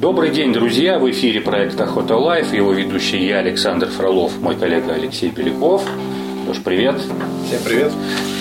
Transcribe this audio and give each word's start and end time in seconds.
Добрый 0.00 0.30
день, 0.30 0.50
друзья! 0.54 0.98
В 0.98 1.10
эфире 1.10 1.42
проект 1.42 1.78
«Охота 1.78 2.16
Life». 2.16 2.54
Его 2.54 2.72
ведущий 2.72 3.22
я, 3.26 3.40
Александр 3.40 3.88
Фролов, 3.88 4.40
мой 4.40 4.56
коллега 4.56 4.94
Алексей 4.94 5.28
Беляков. 5.28 5.84
Леш, 6.48 6.56
привет! 6.64 6.94
Всем 7.46 7.62
привет! 7.62 7.92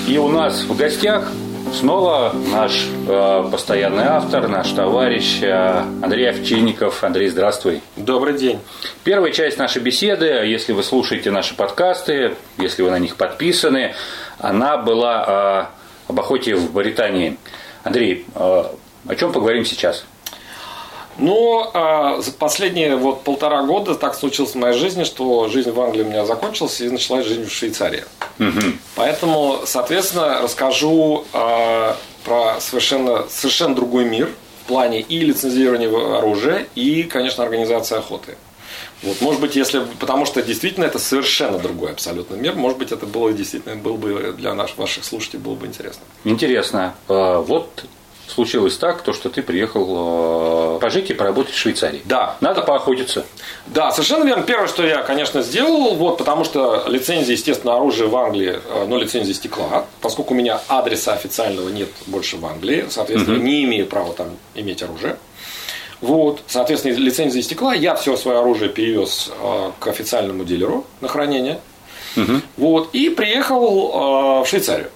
И 0.08 0.18
у 0.18 0.30
нас 0.30 0.62
в 0.62 0.78
гостях 0.78 1.30
снова 1.74 2.34
наш 2.50 2.88
э, 3.10 3.50
постоянный 3.52 4.06
автор, 4.06 4.48
наш 4.48 4.72
товарищ 4.72 5.40
э, 5.42 5.84
Андрей 6.02 6.30
Овчинников. 6.30 7.04
Андрей, 7.04 7.28
здравствуй! 7.28 7.82
Добрый 7.98 8.38
день! 8.38 8.60
Первая 9.04 9.34
часть 9.34 9.58
нашей 9.58 9.82
беседы, 9.82 10.28
если 10.46 10.72
вы 10.72 10.82
слушаете 10.82 11.30
наши 11.30 11.58
подкасты, 11.58 12.36
если 12.58 12.84
вы 12.84 12.90
на 12.90 13.00
них 13.00 13.18
подписаны, 13.18 13.96
она 14.38 14.78
была 14.78 15.70
э, 16.08 16.12
об 16.12 16.20
охоте 16.22 16.56
в 16.56 16.72
Британии. 16.72 17.36
Андрей, 17.84 18.26
э, 18.34 18.40
о 18.40 19.16
чем 19.18 19.34
поговорим 19.34 19.66
сейчас? 19.66 20.06
Ну, 21.20 21.70
а, 21.74 22.22
за 22.22 22.32
последние 22.32 22.96
вот 22.96 23.24
полтора 23.24 23.64
года 23.64 23.96
так 23.96 24.16
случилось 24.16 24.52
в 24.52 24.56
моей 24.56 24.78
жизни, 24.78 25.04
что 25.04 25.48
жизнь 25.48 25.72
в 25.72 25.80
Англии 25.80 26.04
у 26.04 26.06
меня 26.06 26.26
закончилась 26.26 26.80
и 26.82 26.90
началась 26.90 27.26
жизнь 27.26 27.46
в 27.46 27.54
Швейцарии. 27.54 28.06
Угу. 28.40 28.62
Поэтому, 28.96 29.60
соответственно, 29.66 30.42
расскажу 30.42 31.26
а, 31.34 31.98
про 32.24 32.60
совершенно, 32.60 33.26
совершенно 33.30 33.76
другой 33.76 34.06
мир 34.06 34.30
в 34.64 34.68
плане 34.68 35.02
и 35.02 35.20
лицензирования 35.20 35.90
оружия, 36.18 36.68
и, 36.76 37.04
конечно, 37.04 37.44
организации 37.44 37.98
охоты. 37.98 38.38
Вот, 39.02 39.22
может 39.22 39.40
быть, 39.42 39.56
если, 39.56 39.86
потому 40.00 40.26
что 40.26 40.42
действительно 40.42 40.86
это 40.86 41.00
совершенно 41.00 41.58
другой 41.58 41.92
абсолютно 41.92 42.36
мир, 42.36 42.56
может 42.56 42.78
быть, 42.78 42.92
это 42.92 43.06
было 43.06 43.32
действительно, 43.32 43.76
было 43.76 43.96
бы 43.96 44.36
для 44.38 44.54
наших, 44.54 44.78
ваших 44.78 45.06
слушателей 45.06 45.40
было 45.40 45.56
бы 45.56 45.68
интересно. 45.68 46.04
Интересно. 46.24 46.96
А, 47.08 47.40
вот 47.40 47.86
случилось 48.30 48.78
так, 48.78 49.02
то, 49.02 49.14
что 49.14 49.30
ты 49.30 49.42
приехал 49.42 50.78
э, 50.78 50.80
пожить 50.80 51.10
и 51.10 51.14
поработать 51.14 51.54
в 51.54 51.58
Швейцарии. 51.58 52.02
Да. 52.06 52.38
Надо 52.42 52.62
поохотиться. 52.62 53.26
Да, 53.68 53.92
совершенно 53.92 54.24
верно. 54.24 54.44
Первое, 54.44 54.68
что 54.68 54.86
я, 54.86 55.02
конечно, 55.02 55.42
сделал, 55.42 55.96
вот, 55.96 56.18
потому 56.18 56.44
что 56.44 56.86
лицензия, 56.88 57.36
естественно, 57.36 57.76
оружия 57.76 58.08
в 58.08 58.16
Англии, 58.16 58.60
э, 58.64 58.86
но 58.88 58.98
лицензия 58.98 59.34
стекла, 59.34 59.86
поскольку 60.02 60.34
у 60.34 60.38
меня 60.38 60.62
адреса 60.68 61.14
официального 61.14 61.70
нет 61.70 61.90
больше 62.08 62.38
в 62.38 62.46
Англии, 62.46 62.86
соответственно, 62.90 63.38
угу. 63.38 63.46
не 63.46 63.64
имею 63.66 63.88
права 63.88 64.14
там 64.14 64.38
иметь 64.56 64.84
оружие. 64.84 65.18
Вот, 66.02 66.42
соответственно, 66.48 66.94
лицензия 66.94 67.42
стекла, 67.42 67.74
я 67.74 67.96
все 67.96 68.16
свое 68.16 68.40
оружие 68.40 68.70
перевез 68.70 69.32
э, 69.42 69.72
к 69.80 69.88
официальному 69.88 70.46
дилеру 70.46 70.86
на 71.02 71.08
хранение. 71.08 71.60
Угу. 72.16 72.42
Вот, 72.58 72.90
и 72.94 73.10
приехал 73.10 74.42
в 74.44 74.48
Швейцарию. 74.48 74.90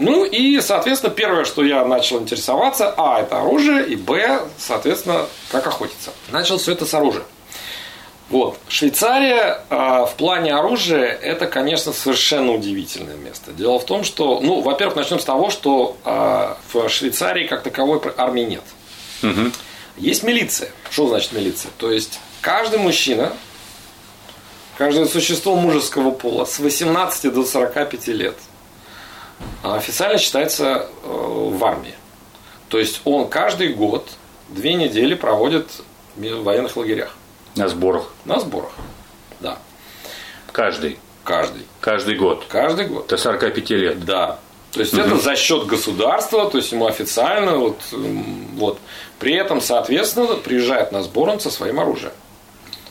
Ну 0.00 0.24
и, 0.24 0.60
соответственно, 0.62 1.12
первое, 1.12 1.44
что 1.44 1.62
я 1.62 1.84
начал 1.84 2.20
интересоваться, 2.20 2.94
а, 2.96 3.20
это 3.20 3.40
оружие, 3.40 3.86
и 3.86 3.96
б, 3.96 4.40
соответственно, 4.58 5.26
как 5.50 5.66
охотиться. 5.66 6.12
Начал 6.30 6.56
все 6.56 6.72
это 6.72 6.86
с 6.86 6.94
оружия. 6.94 7.24
Вот. 8.30 8.58
Швейцария 8.68 9.62
э, 9.68 9.76
в 9.76 10.14
плане 10.16 10.54
оружия 10.54 11.04
это, 11.04 11.46
конечно, 11.46 11.92
совершенно 11.92 12.52
удивительное 12.52 13.16
место. 13.16 13.52
Дело 13.52 13.78
в 13.78 13.84
том, 13.84 14.04
что, 14.04 14.40
ну, 14.40 14.60
во-первых, 14.60 14.96
начнем 14.96 15.18
с 15.18 15.24
того, 15.24 15.50
что 15.50 15.96
э, 16.04 16.54
в 16.72 16.88
Швейцарии 16.88 17.46
как 17.46 17.62
таковой 17.62 18.00
армии 18.16 18.42
нет. 18.42 18.62
Угу. 19.22 19.50
Есть 19.98 20.22
милиция. 20.22 20.70
Что 20.90 21.08
значит 21.08 21.32
милиция? 21.32 21.72
То 21.76 21.90
есть 21.90 22.20
каждый 22.40 22.78
мужчина, 22.78 23.34
каждое 24.78 25.06
существо 25.06 25.56
мужеского 25.56 26.12
пола 26.12 26.46
с 26.46 26.58
18 26.58 27.34
до 27.34 27.44
45 27.44 28.06
лет– 28.08 28.36
официально 29.62 30.18
считается 30.18 30.88
э, 31.02 31.08
в 31.08 31.64
армии. 31.64 31.94
То 32.68 32.78
есть 32.78 33.00
он 33.04 33.28
каждый 33.28 33.74
год 33.74 34.08
две 34.48 34.74
недели 34.74 35.14
проводит 35.14 35.68
в 36.16 36.42
военных 36.42 36.76
лагерях. 36.76 37.16
На 37.56 37.68
сборах? 37.68 38.10
На 38.24 38.38
сборах, 38.40 38.72
да. 39.40 39.58
Каждый? 40.52 40.98
Каждый. 41.24 41.66
Каждый 41.80 42.16
год? 42.16 42.44
Каждый 42.48 42.86
год. 42.86 43.08
До 43.08 43.16
45 43.16 43.70
лет? 43.70 44.04
Да. 44.04 44.38
То 44.72 44.80
есть 44.80 44.94
угу. 44.94 45.02
это 45.02 45.16
за 45.16 45.34
счет 45.36 45.66
государства, 45.66 46.48
то 46.48 46.58
есть 46.58 46.70
ему 46.70 46.86
официально, 46.86 47.56
вот, 47.56 47.80
вот. 47.90 48.78
При 49.18 49.34
этом, 49.34 49.60
соответственно, 49.60 50.36
приезжает 50.36 50.92
на 50.92 51.02
сбор 51.02 51.28
он 51.28 51.40
со 51.40 51.50
своим 51.50 51.80
оружием. 51.80 52.12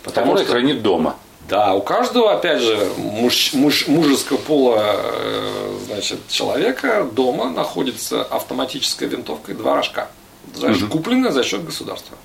Потому 0.03 0.33
Который 0.33 0.45
что 0.45 0.51
хранит 0.53 0.81
дома. 0.81 1.15
Да, 1.49 1.73
у 1.73 1.81
каждого, 1.81 2.31
опять 2.31 2.61
же, 2.61 2.77
муж, 2.97 3.53
муж, 3.53 3.87
мужеского 3.87 4.37
пола 4.37 4.95
э, 4.95 5.77
значит, 5.85 6.19
человека 6.27 7.07
дома 7.11 7.49
находится 7.49 8.23
автоматическая 8.23 9.09
винтовка 9.09 9.51
и 9.51 9.55
два 9.55 9.75
рожка. 9.75 10.09
Значит, 10.53 10.83
угу. 10.83 10.99
купленная 10.99 11.31
за 11.31 11.43
счет 11.43 11.65
государства. 11.65 12.17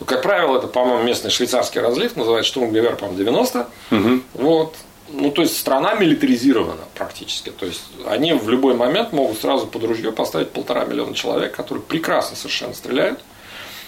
Ну, 0.00 0.06
как 0.06 0.22
правило, 0.22 0.58
это, 0.58 0.66
по-моему, 0.66 1.04
местный 1.04 1.30
швейцарский 1.30 1.80
разлив, 1.80 2.16
называется 2.16 2.50
Штурмгевер, 2.50 2.96
по-моему, 2.96 3.18
90. 3.18 3.68
Угу. 3.92 4.20
Вот. 4.34 4.74
Ну, 5.08 5.30
то 5.30 5.42
есть 5.42 5.56
страна 5.56 5.94
милитаризирована 5.94 6.82
практически. 6.96 7.50
То 7.50 7.64
есть 7.64 7.82
они 8.08 8.32
в 8.32 8.48
любой 8.48 8.74
момент 8.74 9.12
могут 9.12 9.38
сразу 9.38 9.68
под 9.68 9.84
ружье 9.84 10.10
поставить 10.10 10.50
полтора 10.50 10.84
миллиона 10.84 11.14
человек, 11.14 11.54
которые 11.54 11.84
прекрасно 11.84 12.36
совершенно 12.36 12.74
стреляют. 12.74 13.20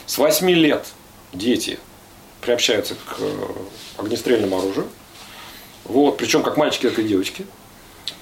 С 0.06 0.16
8 0.16 0.48
лет 0.50 0.86
дети 1.32 1.80
приобщаются 2.40 2.94
к 2.94 3.16
э, 3.20 3.46
огнестрельному 3.98 4.58
оружию. 4.58 4.88
Вот, 5.84 6.16
причем 6.16 6.42
как 6.42 6.56
мальчики, 6.56 6.88
так 6.88 6.98
и 6.98 7.02
девочки. 7.02 7.46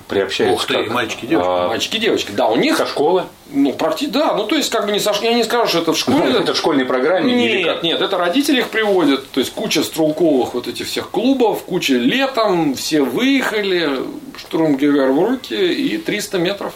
Приобщаются. 0.09 0.55
Ух 0.55 0.67
ты, 0.67 0.89
мальчики, 0.89 1.27
девочки. 1.27 1.49
А... 1.51 1.69
Мальчики, 1.69 1.97
девочки. 1.99 2.31
Да, 2.31 2.47
у 2.47 2.57
них. 2.57 2.77
Со 2.77 2.87
школы? 2.87 3.25
Ну, 3.51 3.73
практически, 3.73 4.13
да. 4.13 4.35
Ну, 4.35 4.45
то 4.45 4.55
есть, 4.55 4.71
как 4.71 4.87
бы 4.87 4.93
не 4.93 5.01
со 5.01 5.13
Я 5.21 5.35
не 5.35 5.43
скажу, 5.43 5.67
что 5.67 5.79
это 5.81 5.93
в 5.93 5.99
школе. 5.99 6.33
это 6.41 6.55
в 6.55 6.57
школьной 6.57 6.85
программе? 6.85 7.35
Нет, 7.35 7.83
нет, 7.83 8.01
это 8.01 8.17
родители 8.17 8.61
их 8.61 8.69
приводят. 8.69 9.29
То 9.31 9.41
есть, 9.41 9.53
куча 9.53 9.83
стрелковых 9.83 10.55
вот 10.55 10.69
этих 10.69 10.87
всех 10.87 11.11
клубов, 11.11 11.65
куча 11.65 11.95
летом, 11.95 12.75
все 12.75 13.03
выехали, 13.03 14.01
штурмгевер 14.39 15.11
в 15.11 15.25
руки 15.25 15.55
и 15.55 15.99
300 15.99 16.39
метров. 16.39 16.75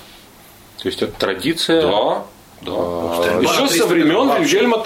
То 0.79 0.89
есть, 0.89 1.01
это 1.03 1.13
традиция? 1.13 1.83
Да. 1.83 2.25
Да. 2.63 2.73
А... 2.73 3.41
Еще 3.41 3.69
со 3.69 3.87
времен 3.87 4.37
Вильгельма 4.37 4.79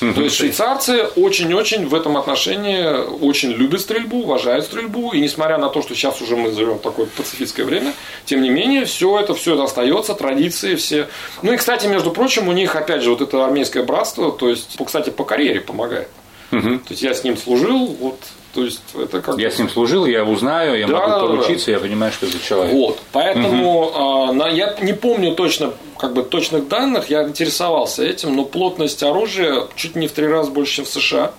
Теля. 0.00 0.12
То 0.12 0.22
есть 0.22 0.36
швейцарцы 0.36 1.04
очень-очень 1.16 1.86
в 1.86 1.94
этом 1.94 2.16
отношении 2.16 2.84
очень 3.20 3.50
любят 3.50 3.80
стрельбу, 3.80 4.18
уважают 4.18 4.64
стрельбу, 4.64 5.12
и 5.12 5.20
несмотря 5.20 5.58
на 5.58 5.68
то, 5.68 5.82
что 5.82 5.94
сейчас 5.94 6.20
уже 6.20 6.36
мы 6.36 6.52
живем 6.52 6.78
в 6.78 6.82
такое 6.82 7.06
пацифистское 7.06 7.66
время, 7.66 7.92
тем 8.24 8.42
не 8.42 8.50
менее, 8.50 8.84
все 8.84 9.18
это, 9.18 9.34
все 9.34 9.54
это 9.54 9.64
остается, 9.64 10.14
традиции 10.14 10.76
все. 10.76 11.08
Ну 11.42 11.52
и, 11.52 11.56
кстати, 11.56 11.86
между 11.86 12.10
прочим, 12.10 12.48
у 12.48 12.52
них, 12.52 12.76
опять 12.76 13.02
же, 13.02 13.10
вот 13.10 13.20
это 13.20 13.44
армейское 13.44 13.82
братство, 13.82 14.30
то 14.30 14.48
есть, 14.48 14.76
кстати, 14.84 15.10
по 15.10 15.24
карьере 15.24 15.60
помогает. 15.60 16.08
Угу. 16.52 16.78
То 16.78 16.90
есть 16.90 17.02
я 17.02 17.12
с 17.12 17.24
ним 17.24 17.36
служил, 17.36 17.86
вот 18.00 18.18
то 18.54 18.64
есть 18.64 18.80
это 18.94 19.20
как 19.20 19.38
Я 19.38 19.50
с 19.50 19.58
ним 19.58 19.68
служил, 19.68 20.06
я 20.06 20.24
узнаю, 20.24 20.78
я 20.78 20.86
да, 20.86 21.06
могу 21.06 21.26
поручиться, 21.26 21.66
да. 21.66 21.72
я 21.72 21.78
понимаю, 21.78 22.12
что 22.12 22.26
это 22.26 22.38
человек. 22.40 22.72
Вот, 22.72 22.98
поэтому 23.12 23.82
угу. 23.82 24.32
на, 24.32 24.48
я 24.48 24.76
не 24.80 24.92
помню 24.92 25.34
точно, 25.34 25.72
как 25.98 26.14
бы 26.14 26.22
точных 26.22 26.68
данных, 26.68 27.10
я 27.10 27.24
интересовался 27.24 28.04
этим, 28.04 28.34
но 28.34 28.44
плотность 28.44 29.02
оружия 29.02 29.66
чуть 29.76 29.96
не 29.96 30.08
в 30.08 30.12
три 30.12 30.26
раза 30.26 30.50
больше, 30.50 30.76
чем 30.76 30.84
в 30.86 30.88
США. 30.88 31.32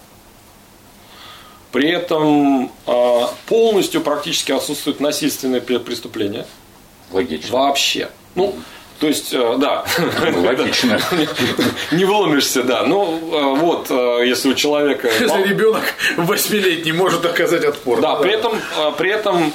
При 1.71 1.89
этом 1.89 2.71
а, 2.87 3.31
полностью 3.45 4.01
практически 4.01 4.51
отсутствуют 4.51 4.99
насильственные 4.99 5.61
преступления. 5.61 6.47
Логично. 7.11 7.57
Вообще. 7.57 8.09
Ну, 8.35 8.55
то 8.99 9.07
есть, 9.07 9.33
э, 9.33 9.55
да. 9.57 9.85
Логично. 10.35 10.99
Не 11.91 12.03
выломишься, 12.03 12.63
да. 12.63 12.83
Ну, 12.83 13.19
э, 13.31 13.59
вот, 13.59 13.87
э, 13.89 14.25
если 14.27 14.49
у 14.49 14.53
человека... 14.53 15.09
Если 15.19 15.43
ребенок 15.43 15.83
восьмилетний 16.17 16.91
может 16.91 17.25
оказать 17.25 17.63
отпор. 17.63 18.01
Да, 18.01 18.15
при 18.15 18.33
этом, 18.33 18.59
при 18.97 19.11
этом 19.11 19.53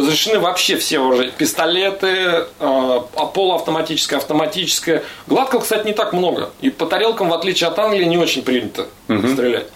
разрешены 0.00 0.38
вообще 0.38 0.76
все 0.76 1.00
уже 1.00 1.30
пистолеты, 1.30 2.46
полуавтоматическое, 2.58 4.18
автоматическое. 4.18 5.02
Гладкого, 5.26 5.60
кстати, 5.60 5.86
не 5.86 5.92
так 5.92 6.12
много. 6.12 6.50
И 6.60 6.70
по 6.70 6.86
тарелкам, 6.86 7.30
в 7.30 7.34
отличие 7.34 7.68
от 7.68 7.78
Англии, 7.78 8.04
не 8.04 8.18
очень 8.18 8.42
принято 8.42 8.86
стрелять. 9.06 9.66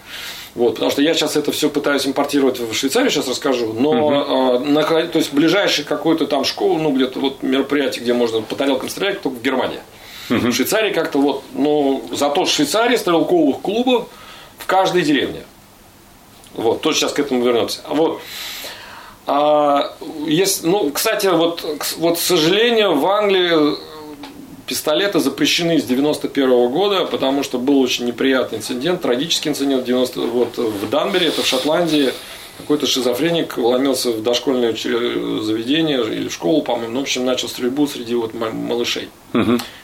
Вот, 0.61 0.75
потому 0.75 0.91
что 0.91 1.01
я 1.01 1.15
сейчас 1.15 1.37
это 1.37 1.53
все 1.53 1.71
пытаюсь 1.71 2.07
импортировать 2.07 2.61
в 2.61 2.75
Швейцарию, 2.75 3.11
сейчас 3.11 3.27
расскажу. 3.27 3.73
Но 3.73 3.91
угу. 3.93 4.13
э, 4.13 4.59
на, 4.59 4.83
то 4.83 5.17
есть 5.19 5.33
ближайший 5.33 5.87
какой-то 5.87 6.27
там 6.27 6.45
школу, 6.45 6.79
ну 6.79 6.93
где-то 6.93 7.19
вот 7.19 7.43
мероприятие, 7.43 8.03
где 8.03 8.13
можно 8.13 8.43
по 8.43 8.55
тарелкам 8.57 8.91
стрелять, 8.91 9.23
только 9.23 9.39
в 9.39 9.43
Германии. 9.43 9.81
Угу. 10.29 10.49
В 10.49 10.53
Швейцарии 10.53 10.93
как-то 10.93 11.19
вот, 11.19 11.45
ну, 11.55 12.05
зато 12.13 12.45
в 12.45 12.51
Швейцарии 12.51 12.97
стрелковых 12.97 13.63
клубов 13.63 14.09
в 14.59 14.67
каждой 14.67 15.01
деревне. 15.01 15.45
Вот, 16.53 16.83
тоже 16.83 16.99
сейчас 16.99 17.15
к 17.15 17.19
этому 17.19 17.43
вернемся. 17.43 17.81
Вот. 17.89 18.21
А, 19.27 19.95
есть, 20.27 20.63
ну, 20.63 20.91
кстати, 20.91 21.29
вот, 21.29 21.65
вот, 21.97 22.19
к 22.19 22.21
сожалению, 22.21 22.97
в 22.97 23.07
Англии 23.07 23.79
Пистолеты 24.71 25.19
запрещены 25.19 25.81
с 25.81 25.83
91 25.83 26.69
года, 26.69 27.05
потому 27.05 27.43
что 27.43 27.59
был 27.59 27.81
очень 27.81 28.05
неприятный 28.05 28.59
инцидент, 28.59 29.03
трагический 29.03 29.51
инцидент 29.51 29.85
90, 29.85 30.21
вот, 30.21 30.59
в 30.59 30.89
Данбери, 30.89 31.27
это 31.27 31.43
в 31.43 31.47
Шотландии. 31.47 32.13
какой-то 32.57 32.87
шизофреник 32.87 33.57
вломился 33.57 34.13
в 34.13 34.23
дошкольное 34.23 34.71
заведение 34.71 36.05
или 36.07 36.29
в 36.29 36.33
школу, 36.33 36.63
по-моему, 36.63 36.93
ну, 36.93 37.01
в 37.01 37.03
общем, 37.03 37.25
начал 37.25 37.49
стрельбу 37.49 37.89
среди 37.89 38.15
вот 38.15 38.33
ма- 38.33 38.53
малышей. 38.53 39.09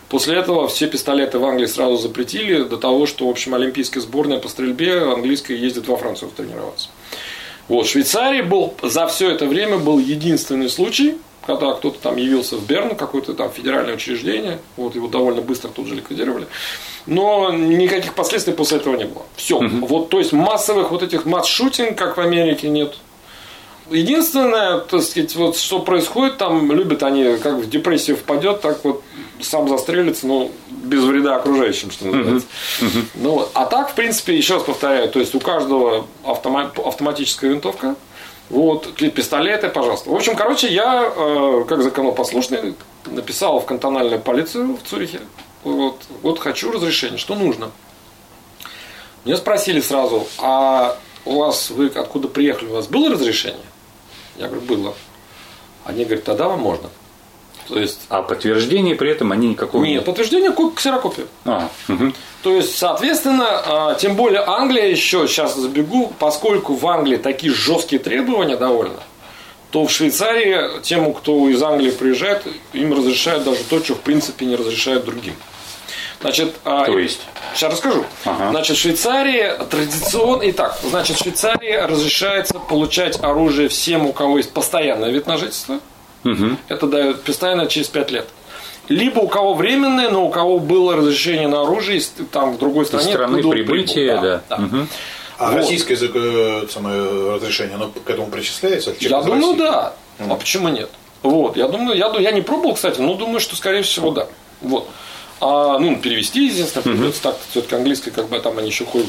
После 0.08 0.36
этого 0.36 0.68
все 0.68 0.86
пистолеты 0.86 1.40
в 1.40 1.44
Англии 1.44 1.66
сразу 1.66 1.96
запретили, 1.96 2.62
до 2.62 2.76
того, 2.76 3.06
что, 3.06 3.26
в 3.26 3.30
общем, 3.30 3.56
олимпийская 3.56 4.00
сборная 4.00 4.38
по 4.38 4.48
стрельбе 4.48 4.98
английская 4.98 5.56
ездит 5.56 5.88
во 5.88 5.96
Францию 5.96 6.30
тренироваться. 6.36 6.90
Вот, 7.66 7.86
в 7.86 7.90
Швейцарии 7.90 8.42
был, 8.42 8.74
за 8.84 9.08
все 9.08 9.32
это 9.32 9.46
время 9.46 9.78
был 9.78 9.98
единственный 9.98 10.70
случай, 10.70 11.16
когда 11.46 11.72
кто-то 11.72 11.98
там 12.00 12.16
явился 12.16 12.56
в 12.56 12.66
Берн, 12.66 12.96
какое-то 12.96 13.34
там 13.34 13.50
федеральное 13.50 13.94
учреждение, 13.94 14.58
вот 14.76 14.94
его 14.94 15.08
довольно 15.08 15.42
быстро 15.42 15.68
тут 15.68 15.86
же 15.86 15.94
ликвидировали, 15.94 16.46
но 17.06 17.52
никаких 17.52 18.14
последствий 18.14 18.52
после 18.52 18.78
этого 18.78 18.96
не 18.96 19.04
было. 19.04 19.24
Все. 19.36 19.58
Вот, 19.58 20.08
то 20.08 20.18
есть 20.18 20.32
массовых 20.32 20.90
вот 20.90 21.02
этих 21.02 21.24
масс-шутинг, 21.24 21.96
как 21.96 22.16
в 22.16 22.20
Америке, 22.20 22.68
нет. 22.68 22.96
Единственное, 23.90 24.80
так 24.80 25.02
сказать, 25.02 25.36
вот 25.36 25.56
что 25.56 25.78
происходит, 25.78 26.38
там 26.38 26.72
любят 26.72 27.04
они, 27.04 27.36
как 27.36 27.54
в 27.54 27.70
депрессию 27.70 28.16
впадет, 28.16 28.60
так 28.60 28.84
вот 28.84 29.04
сам 29.40 29.68
застрелится, 29.68 30.26
но 30.26 30.50
без 30.68 31.04
вреда 31.04 31.36
окружающим, 31.36 31.92
что 31.92 32.06
называется. 32.06 32.48
Ну, 33.14 33.30
вот. 33.30 33.50
А 33.54 33.66
так, 33.66 33.90
в 33.90 33.94
принципе, 33.94 34.36
еще 34.36 34.54
раз 34.54 34.64
повторяю, 34.64 35.08
то 35.08 35.20
есть 35.20 35.34
у 35.36 35.40
каждого 35.40 36.06
автома- 36.24 36.72
автоматическая 36.84 37.50
винтовка, 37.50 37.94
вот, 38.48 38.94
пистолеты, 38.94 39.68
пожалуйста. 39.68 40.10
В 40.10 40.14
общем, 40.14 40.36
короче, 40.36 40.68
я, 40.68 41.12
э, 41.14 41.64
как 41.68 41.82
законопослушный, 41.82 42.74
написал 43.06 43.60
в 43.60 43.66
кантональную 43.66 44.20
полицию 44.20 44.76
в 44.76 44.88
Цюрихе. 44.88 45.20
Вот, 45.64 46.02
вот 46.22 46.38
хочу 46.38 46.70
разрешение, 46.70 47.18
что 47.18 47.34
нужно. 47.34 47.70
Меня 49.24 49.36
спросили 49.36 49.80
сразу, 49.80 50.26
а 50.38 50.96
у 51.24 51.38
вас, 51.38 51.70
вы 51.70 51.88
откуда 51.88 52.28
приехали, 52.28 52.68
у 52.68 52.74
вас 52.74 52.86
было 52.86 53.10
разрешение? 53.10 53.58
Я 54.36 54.46
говорю, 54.46 54.62
было. 54.62 54.94
Они 55.84 56.04
говорят, 56.04 56.24
тогда 56.24 56.48
вам 56.48 56.60
можно. 56.60 56.88
То 57.68 57.78
есть, 57.78 58.00
А 58.08 58.22
подтверждения 58.22 58.94
при 58.94 59.10
этом 59.10 59.32
они 59.32 59.48
никакого 59.48 59.84
нет, 59.84 60.04
подтверждение 60.04 60.52
ко- 60.52 60.70
ксерокопию. 60.70 61.26
А, 61.44 61.68
мгм. 61.88 62.14
То 62.42 62.52
есть, 62.54 62.76
соответственно, 62.78 63.46
а, 63.48 63.94
тем 63.94 64.14
более 64.14 64.40
Англия 64.46 64.86
еще, 64.88 65.26
сейчас 65.26 65.56
забегу, 65.56 66.12
поскольку 66.18 66.74
в 66.74 66.86
Англии 66.86 67.16
такие 67.16 67.52
жесткие 67.52 67.98
требования 68.00 68.56
довольно, 68.56 69.00
то 69.72 69.84
в 69.84 69.90
Швейцарии 69.90 70.80
тем, 70.82 71.12
кто 71.12 71.48
из 71.48 71.60
Англии 71.62 71.90
приезжает, 71.90 72.44
им 72.72 72.92
разрешают 72.92 73.44
даже 73.44 73.64
то, 73.64 73.82
что 73.82 73.94
в 73.94 74.00
принципе 74.00 74.46
не 74.46 74.54
разрешают 74.56 75.04
другим. 75.04 75.34
Значит, 76.20 76.54
а, 76.64 76.84
То 76.86 76.98
есть? 76.98 77.20
Сейчас 77.54 77.72
расскажу. 77.72 78.04
Ага. 78.24 78.50
Значит, 78.50 78.76
в 78.76 78.80
Швейцарии 78.80 79.52
традиционно... 79.68 80.42
Итак, 80.50 80.78
значит, 80.82 81.16
в 81.18 81.22
Швейцарии 81.22 81.72
разрешается 81.74 82.54
получать 82.58 83.22
оружие 83.22 83.68
всем, 83.68 84.06
у 84.06 84.12
кого 84.12 84.38
есть 84.38 84.52
постоянный 84.52 85.12
вид 85.12 85.26
на 85.26 85.36
жительство. 85.36 85.78
Это 86.68 86.86
дает 86.86 87.22
постоянно 87.22 87.66
через 87.66 87.88
5 87.88 88.10
лет. 88.10 88.26
Либо 88.88 89.18
у 89.20 89.28
кого 89.28 89.54
временное, 89.54 90.10
но 90.10 90.26
у 90.26 90.30
кого 90.30 90.58
было 90.58 90.94
разрешение 90.96 91.48
на 91.48 91.62
оружие, 91.62 91.98
из- 91.98 92.12
там 92.30 92.54
в 92.54 92.58
другой 92.58 92.86
стране. 92.86 93.08
страны 93.08 93.24
откуда 93.38 93.48
он 93.48 93.52
прибытия, 93.52 94.12
прибыл. 94.20 94.40
да. 94.48 94.56
Мгм. 94.58 94.88
А 95.38 95.50
Вот. 95.50 95.56
российское 95.56 95.96
э, 96.00 96.66
самое 96.70 97.34
разрешение, 97.34 97.74
оно 97.74 97.88
к 97.90 98.08
этому 98.08 98.28
причисляется? 98.28 98.90
Я 98.90 98.96
Через 98.96 99.24
думаю, 99.26 99.56
да. 99.56 99.94
А 100.18 100.34
почему 100.36 100.68
нет? 100.68 100.88
Вот, 101.22 101.56
я 101.56 101.66
думаю, 101.68 101.98
я, 101.98 102.12
я 102.20 102.30
не 102.30 102.40
пробовал, 102.42 102.74
кстати, 102.74 103.00
но 103.00 103.14
думаю, 103.14 103.40
что 103.40 103.56
скорее 103.56 103.82
всего 103.82 104.12
да. 104.12 104.28
Вот. 104.62 104.88
А, 105.40 105.78
ну, 105.78 105.96
перевести, 105.96 106.46
единственное, 106.46 106.84
придется 106.84 107.22
так, 107.22 107.36
все-таки 107.50 107.74
английское, 107.74 108.10
как 108.12 108.28
бы 108.28 108.38
там 108.38 108.56
они 108.58 108.68
еще 108.68 108.84
ходят, 108.86 109.08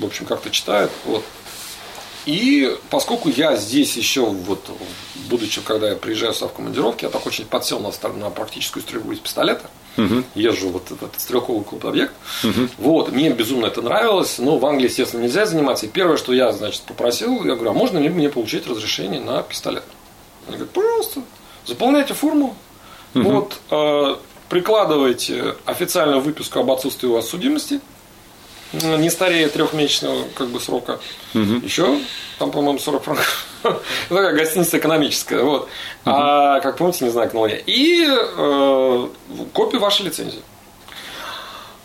в 0.00 0.04
общем, 0.04 0.26
как-то 0.26 0.50
читают. 0.50 0.90
Вот. 1.06 1.22
И 2.26 2.76
поскольку 2.90 3.28
я 3.28 3.56
здесь 3.56 3.96
еще, 3.96 4.24
вот, 4.24 4.70
будучи, 5.28 5.60
когда 5.60 5.90
я 5.90 5.96
приезжаю 5.96 6.32
сюда 6.32 6.48
в 6.48 6.54
командировке, 6.54 7.06
я 7.06 7.12
так 7.12 7.26
очень 7.26 7.44
подсел 7.44 7.80
на, 7.80 7.90
на 8.12 8.30
практическую 8.30 8.82
стрельбу 8.82 9.12
из 9.12 9.18
пистолета. 9.18 9.68
Езжу 10.34 10.70
вот 10.70 10.88
в 10.88 11.04
этот 11.04 11.20
стрелковый 11.20 11.64
клуб 11.64 11.86
объект. 11.86 12.14
Вот, 12.78 13.12
мне 13.12 13.30
безумно 13.30 13.66
это 13.66 13.82
нравилось, 13.82 14.38
но 14.38 14.58
в 14.58 14.66
Англии, 14.66 14.88
естественно, 14.88 15.22
нельзя 15.22 15.46
заниматься. 15.46 15.86
И 15.86 15.88
первое, 15.88 16.16
что 16.16 16.32
я, 16.32 16.52
значит, 16.52 16.82
попросил, 16.82 17.44
я 17.44 17.54
говорю, 17.54 17.70
а 17.70 17.74
можно 17.74 17.98
ли 17.98 18.08
мне 18.08 18.28
получить 18.28 18.66
разрешение 18.66 19.20
на 19.20 19.42
пистолет? 19.42 19.84
Они 20.46 20.56
говорят, 20.56 20.74
пожалуйста, 20.74 21.22
заполняйте 21.66 22.14
форму, 22.14 22.56
вот, 23.14 23.58
э, 23.70 24.16
прикладывайте 24.48 25.54
официальную 25.64 26.20
выписку 26.20 26.58
об 26.58 26.70
отсутствии 26.70 27.06
у 27.06 27.12
вас 27.12 27.28
судимости, 27.28 27.80
не 28.82 29.10
старее 29.10 29.48
трехмесячного 29.48 30.24
как 30.34 30.48
бы 30.48 30.60
срока. 30.60 30.98
Еще 31.32 31.98
там, 32.38 32.50
по-моему, 32.50 32.78
40 32.78 33.02
франков. 33.02 33.46
Такая 34.08 34.34
гостиница 34.34 34.78
экономическая. 34.78 35.42
Вот. 35.42 35.68
А, 36.04 36.60
как 36.60 36.76
помните, 36.76 37.04
не 37.04 37.10
знаю, 37.10 37.30
к 37.30 37.34
новой. 37.34 37.62
И 37.66 38.06
э, 38.08 39.08
копию 39.52 39.80
вашей 39.80 40.06
лицензии. 40.06 40.42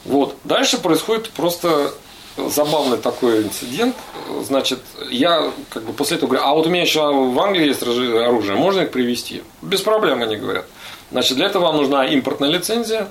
Вот. 0.06 0.36
Дальше 0.44 0.80
происходит 0.80 1.30
просто 1.30 1.94
забавный 2.38 2.98
такой 2.98 3.44
инцидент. 3.44 3.96
Значит, 4.44 4.80
я 5.10 5.52
как 5.70 5.84
бы 5.84 5.94
после 5.94 6.18
этого 6.18 6.30
говорю, 6.30 6.46
а 6.46 6.54
вот 6.54 6.68
у 6.68 6.70
меня 6.70 6.82
еще 6.82 7.02
в 7.02 7.40
Англии 7.40 7.68
есть 7.68 7.84
оружие, 7.84 8.56
можно 8.56 8.82
их 8.82 8.92
привезти? 8.92 9.44
Без 9.62 9.82
проблем, 9.82 10.22
они 10.22 10.38
говорят. 10.38 10.66
Значит, 11.12 11.38
для 11.38 11.48
этого 11.48 11.64
вам 11.64 11.78
нужна 11.78 12.06
импортная 12.06 12.50
лицензия. 12.50 13.10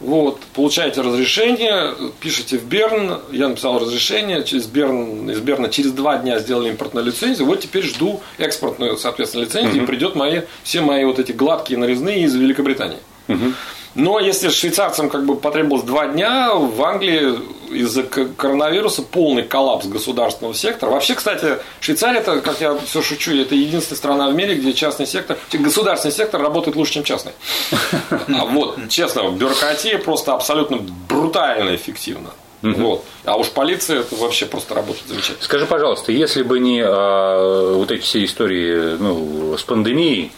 Вот, 0.00 0.40
получаете 0.54 1.02
разрешение, 1.02 1.94
пишите 2.20 2.56
в 2.56 2.64
Берн, 2.64 3.20
я 3.32 3.48
написал 3.48 3.78
разрешение, 3.78 4.42
через 4.44 4.66
Берн, 4.66 5.30
из 5.30 5.40
Берна 5.40 5.68
через 5.68 5.92
два 5.92 6.16
дня 6.16 6.38
сделали 6.38 6.70
импортную 6.70 7.04
лицензию, 7.04 7.46
вот 7.46 7.60
теперь 7.60 7.84
жду 7.84 8.22
экспортную, 8.38 8.96
соответственно, 8.96 9.42
лицензию, 9.42 9.82
и 9.82 9.86
придет 9.86 10.14
мои, 10.14 10.40
все 10.62 10.80
мои 10.80 11.04
вот 11.04 11.18
эти 11.18 11.32
гладкие 11.32 11.78
нарезные 11.78 12.22
из 12.22 12.34
Великобритании. 12.34 12.98
Но 13.94 14.20
если 14.20 14.48
швейцарцам 14.48 15.10
как 15.10 15.26
бы 15.26 15.36
потребовалось 15.36 15.84
два 15.84 16.06
дня, 16.06 16.54
в 16.54 16.82
Англии 16.82 17.38
из-за 17.70 18.02
коронавируса 18.02 19.02
полный 19.02 19.42
коллапс 19.42 19.86
государственного 19.86 20.54
сектора. 20.54 20.90
Вообще, 20.90 21.14
кстати, 21.14 21.58
Швейцария, 21.80 22.18
это, 22.18 22.40
как 22.40 22.60
я 22.60 22.76
все 22.78 23.00
шучу, 23.02 23.32
это 23.34 23.54
единственная 23.54 23.96
страна 23.96 24.28
в 24.28 24.34
мире, 24.34 24.56
где 24.56 24.72
частный 24.72 25.06
сектор, 25.06 25.38
государственный 25.52 26.12
сектор 26.12 26.40
работает 26.40 26.76
лучше, 26.76 26.94
чем 26.94 27.04
частный. 27.04 27.32
А 28.10 28.44
вот, 28.44 28.88
честно, 28.88 29.28
бюрократия 29.30 29.98
просто 29.98 30.34
абсолютно 30.34 30.78
брутально 31.08 31.74
эффективна. 31.74 32.30
Вот. 32.62 33.04
А 33.24 33.36
уж 33.36 33.48
полиция 33.50 34.00
это 34.00 34.16
вообще 34.16 34.46
просто 34.46 34.74
работает 34.74 35.06
замечательно. 35.08 35.42
Скажи, 35.42 35.66
пожалуйста, 35.66 36.12
если 36.12 36.42
бы 36.42 36.60
не 36.60 36.82
а, 36.84 37.74
вот 37.74 37.90
эти 37.90 38.02
все 38.02 38.24
истории 38.24 38.96
ну, 38.98 39.56
с 39.56 39.62
пандемией, 39.62 40.32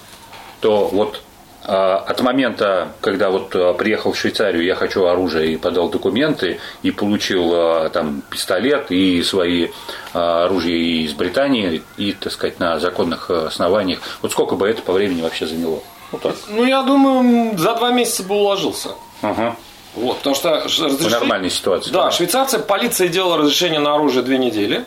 то 0.61 0.87
вот 0.87 1.21
от 1.65 2.21
момента, 2.23 2.89
когда 3.01 3.31
вот 3.31 3.55
а, 3.55 3.73
приехал 3.75 4.13
в 4.13 4.19
Швейцарию, 4.19 4.65
я 4.65 4.75
хочу 4.75 5.05
оружие 5.07 5.53
и 5.53 5.57
подал 5.57 5.89
документы 5.91 6.59
и 6.83 6.91
получил 6.91 7.53
а, 7.55 7.89
там 7.91 8.23
пистолет 8.31 8.91
и 8.91 9.23
свои 9.23 9.69
а, 10.13 10.47
оружия 10.47 10.75
и 10.75 11.05
из 11.05 11.13
Британии 11.13 11.83
и, 11.97 12.13
так 12.13 12.33
сказать, 12.33 12.59
на 12.59 12.81
законных 12.81 13.31
а, 13.31 13.47
основаниях. 13.47 14.01
Вот 14.23 14.33
сколько 14.33 14.57
бы 14.57 14.69
это 14.69 14.83
по 14.83 14.93
времени 14.93 15.23
вообще 15.23 15.47
заняло? 15.47 15.81
Так. 16.23 16.35
Ну, 16.49 16.65
я 16.65 16.83
думаю, 16.83 17.57
за 17.57 17.75
два 17.75 17.91
месяца 17.93 18.23
бы 18.25 18.35
уложился. 18.35 18.91
Ага. 19.23 19.57
Вот, 19.95 20.19
потому 20.19 20.35
что 20.35 20.63
разрешение- 20.65 21.11
нормальной 21.11 21.51
ситуации, 21.51 21.91
Да, 21.93 22.05
да. 22.07 22.11
швейцарцы, 22.11 22.59
полиция 22.59 23.09
делала 23.09 23.37
разрешение 23.39 23.79
на 23.81 23.95
оружие 23.95 24.23
две 24.23 24.39
недели. 24.39 24.85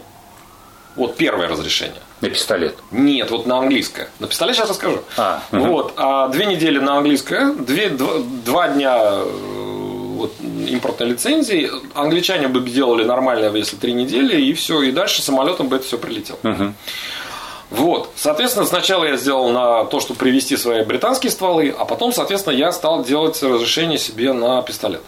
Вот 0.96 1.16
первое 1.16 1.48
разрешение. 1.48 2.02
На 2.22 2.30
пистолет. 2.30 2.76
Нет, 2.92 3.30
вот 3.30 3.46
на 3.46 3.58
английское. 3.58 4.10
На 4.20 4.28
пистолет 4.28 4.56
сейчас 4.56 4.70
расскажу. 4.70 5.00
А, 5.18 5.44
мгм. 5.52 5.68
вот, 5.68 5.94
а 5.98 6.30
две 6.30 6.46
недели 6.46 6.80
на 6.80 6.98
английское, 6.98 7.52
две, 7.54 7.90
два, 7.90 8.14
два 8.46 8.68
дня 8.70 8.98
э, 8.98 9.24
вот, 10.16 10.34
импортной 10.68 11.10
лицензии. 11.10 11.70
Англичане 11.94 12.48
бы 12.48 12.62
делали 12.62 13.04
нормально, 13.04 13.56
если 13.56 13.76
три 13.76 13.94
недели, 13.94 14.42
и 14.42 14.54
все, 14.54 14.82
и 14.82 14.92
дальше 14.92 15.22
самолетом 15.22 15.68
бы 15.68 15.76
это 15.76 15.86
все 15.86 15.98
прилетело. 15.98 16.40
Вот, 17.72 18.12
соответственно, 18.16 18.66
сначала 18.66 19.06
я 19.06 19.18
сделал 19.18 19.50
на 19.50 19.86
то, 19.86 20.00
чтобы 20.00 20.20
привести 20.20 20.56
свои 20.56 20.84
британские 20.84 21.32
стволы, 21.32 21.76
а 21.78 21.84
потом, 21.86 22.14
соответственно, 22.14 22.54
я 22.54 22.72
стал 22.72 23.04
делать 23.04 23.42
разрешение 23.42 23.98
себе 23.98 24.34
на 24.34 24.62
пистолет. 24.62 25.02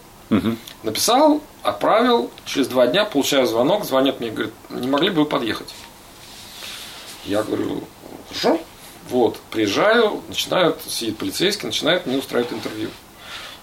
Написал, 0.84 1.42
отправил, 1.64 2.30
через 2.46 2.68
два 2.68 2.88
дня 2.88 3.06
получаю 3.06 3.48
звонок, 3.48 3.86
звонит 3.86 4.20
мне, 4.20 4.30
говорит, 4.32 4.54
не 4.70 4.88
могли 4.88 5.10
бы 5.10 5.22
вы 5.22 5.26
подъехать? 5.26 5.74
Я 7.28 7.44
говорю, 7.44 7.84
хорошо. 8.30 8.60
Вот, 9.10 9.40
приезжаю, 9.52 10.22
начинают, 10.28 10.82
сидит 10.86 11.18
полицейский, 11.18 11.68
начинает 11.68 12.06
мне 12.06 12.18
устраивать 12.18 12.52
интервью. 12.52 12.90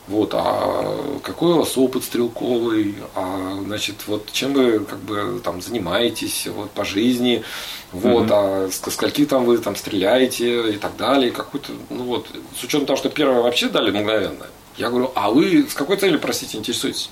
Вот, 0.06 0.32
а 0.34 1.18
какой 1.22 1.54
у 1.54 1.58
вас 1.58 1.78
опыт 1.78 2.04
стрелковый, 2.04 2.94
а, 3.14 3.58
значит, 3.64 4.06
вот 4.06 4.30
чем 4.32 4.52
вы 4.52 4.80
как 4.80 4.98
бы 4.98 5.40
там 5.42 5.62
занимаетесь 5.62 6.46
вот, 6.48 6.70
по 6.72 6.84
жизни, 6.84 7.42
вот, 7.90 8.26
а 8.30 8.68
с 8.70 8.82
скольки 8.92 9.24
там 9.24 9.46
вы 9.46 9.56
там 9.56 9.76
стреляете 9.76 10.72
и 10.72 10.76
так 10.76 10.96
далее, 10.98 11.30
какой-то, 11.30 11.72
ну 11.88 12.04
вот, 12.04 12.28
с 12.58 12.62
учетом 12.62 12.86
того, 12.86 12.98
что 12.98 13.08
первое 13.08 13.40
вообще 13.40 13.70
дали 13.70 13.90
мгновенно, 13.90 14.46
я 14.76 14.90
говорю, 14.90 15.10
а 15.14 15.30
вы 15.30 15.66
с 15.66 15.72
какой 15.72 15.96
целью, 15.96 16.20
простите, 16.20 16.58
интересуетесь? 16.58 17.10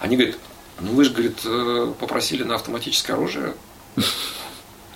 Они 0.00 0.16
говорят, 0.16 0.36
ну 0.80 0.92
вы 0.94 1.04
же, 1.04 1.10
говорит, 1.10 1.38
э, 1.44 1.92
попросили 2.00 2.42
на 2.42 2.56
автоматическое 2.56 3.14
оружие. 3.14 3.54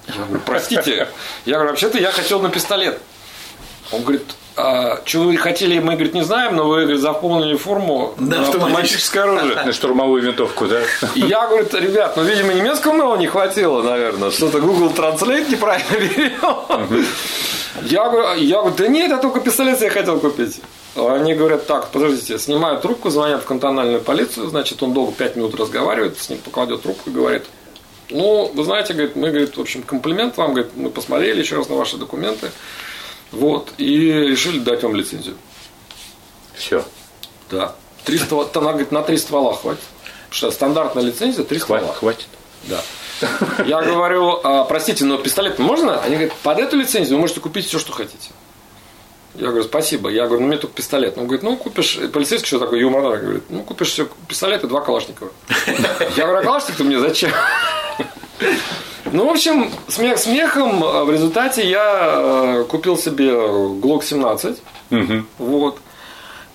Я 0.08 0.24
говорю, 0.24 0.42
простите. 0.44 1.08
Я 1.44 1.54
говорю, 1.54 1.70
вообще-то 1.70 1.98
я 1.98 2.10
хотел 2.10 2.40
на 2.40 2.48
пистолет. 2.48 2.98
Он 3.92 4.02
говорит, 4.02 4.22
а, 4.56 5.00
что 5.04 5.20
вы 5.20 5.36
хотели, 5.36 5.78
мы, 5.78 5.92
говорит, 5.94 6.14
не 6.14 6.22
знаем, 6.24 6.56
но 6.56 6.66
вы, 6.66 6.82
говорит, 6.82 7.00
заполнили 7.00 7.56
форму 7.56 8.14
Да, 8.18 8.38
на 8.38 8.48
автоматическое 8.48 9.22
оружие. 9.24 9.62
На 9.64 9.72
штурмовую 9.72 10.22
винтовку, 10.22 10.66
да? 10.66 10.80
И 11.14 11.20
Я, 11.20 11.46
говорит, 11.46 11.72
ребят, 11.74 12.16
ну, 12.16 12.24
видимо, 12.24 12.52
немецкого 12.54 12.92
моего 12.94 13.16
не 13.16 13.26
хватило, 13.26 13.82
наверное. 13.82 14.30
Что-то 14.30 14.60
Google 14.60 14.90
Translate 14.90 15.50
неправильно 15.50 15.90
перевел. 15.90 16.64
Я 17.82 18.08
говорю, 18.08 18.40
я 18.40 18.58
говорю, 18.60 18.74
да 18.76 18.88
нет, 18.88 19.10
я 19.10 19.18
только 19.18 19.40
пистолет 19.40 19.78
себе 19.78 19.90
хотел 19.90 20.18
купить. 20.18 20.60
Они 20.96 21.34
говорят, 21.34 21.66
так, 21.66 21.90
подождите, 21.90 22.38
снимают 22.38 22.80
трубку, 22.80 23.10
звонят 23.10 23.42
в 23.42 23.44
кантональную 23.44 24.00
полицию, 24.00 24.48
значит, 24.48 24.82
он 24.82 24.94
долго 24.94 25.12
5 25.12 25.36
минут 25.36 25.54
разговаривает, 25.54 26.18
с 26.18 26.30
ним 26.30 26.38
покладет 26.38 26.82
трубку 26.82 27.10
и 27.10 27.12
говорит, 27.12 27.44
ну, 28.10 28.50
вы 28.54 28.64
знаете, 28.64 28.92
говорит, 28.94 29.16
мы, 29.16 29.28
говорит, 29.30 29.56
в 29.56 29.60
общем, 29.60 29.82
комплимент 29.82 30.36
вам, 30.36 30.54
говорит, 30.54 30.72
мы 30.76 30.90
посмотрели 30.90 31.40
еще 31.40 31.56
раз 31.56 31.68
на 31.68 31.76
ваши 31.76 31.96
документы, 31.96 32.50
вот, 33.32 33.72
и 33.78 34.10
решили 34.10 34.58
дать 34.58 34.82
вам 34.82 34.94
лицензию. 34.94 35.36
Все. 36.54 36.84
Да. 37.50 37.74
Три 38.04 38.18
ствола, 38.18 38.48
она 38.54 38.70
говорит, 38.70 38.92
на 38.92 39.02
три 39.02 39.16
ствола 39.16 39.54
хватит. 39.54 39.82
Потому 40.28 40.34
что 40.34 40.50
стандартная 40.50 41.02
лицензия 41.02 41.44
три 41.44 41.58
ствола. 41.58 41.92
Хватит. 41.94 42.28
Да. 42.64 42.82
Я 43.64 43.82
говорю, 43.82 44.40
«А, 44.42 44.64
простите, 44.64 45.04
но 45.04 45.18
пистолет 45.18 45.58
можно? 45.58 46.00
Они 46.02 46.16
говорят, 46.16 46.34
под 46.42 46.58
эту 46.58 46.76
лицензию 46.76 47.16
вы 47.16 47.22
можете 47.22 47.40
купить 47.40 47.66
все, 47.66 47.78
что 47.78 47.92
хотите. 47.92 48.30
Я 49.34 49.48
говорю, 49.48 49.64
спасибо. 49.64 50.08
Я 50.08 50.26
говорю, 50.26 50.42
ну 50.42 50.48
мне 50.48 50.56
только 50.56 50.74
пистолет. 50.74 51.18
Он 51.18 51.24
говорит, 51.24 51.42
ну 51.42 51.56
купишь, 51.56 51.98
полицейский 52.12 52.46
что 52.46 52.58
такое 52.58 52.80
юморной, 52.80 53.18
говорит, 53.18 53.44
ну 53.50 53.62
купишь 53.62 53.90
все 53.90 54.08
пистолет 54.28 54.64
и 54.64 54.66
два 54.66 54.80
калашникова. 54.80 55.30
Я 56.16 56.24
говорю, 56.24 56.40
а 56.40 56.42
калашник-то 56.42 56.84
мне 56.84 56.98
зачем? 56.98 57.30
Ну, 59.12 59.26
в 59.26 59.30
общем, 59.30 59.70
смех 59.88 60.18
смехом, 60.18 60.82
а 60.82 61.04
в 61.04 61.10
результате 61.12 61.68
я 61.68 62.14
э, 62.16 62.64
купил 62.68 62.98
себе 62.98 63.30
Glock 63.30 64.04
17. 64.04 64.58
Вот. 65.38 65.78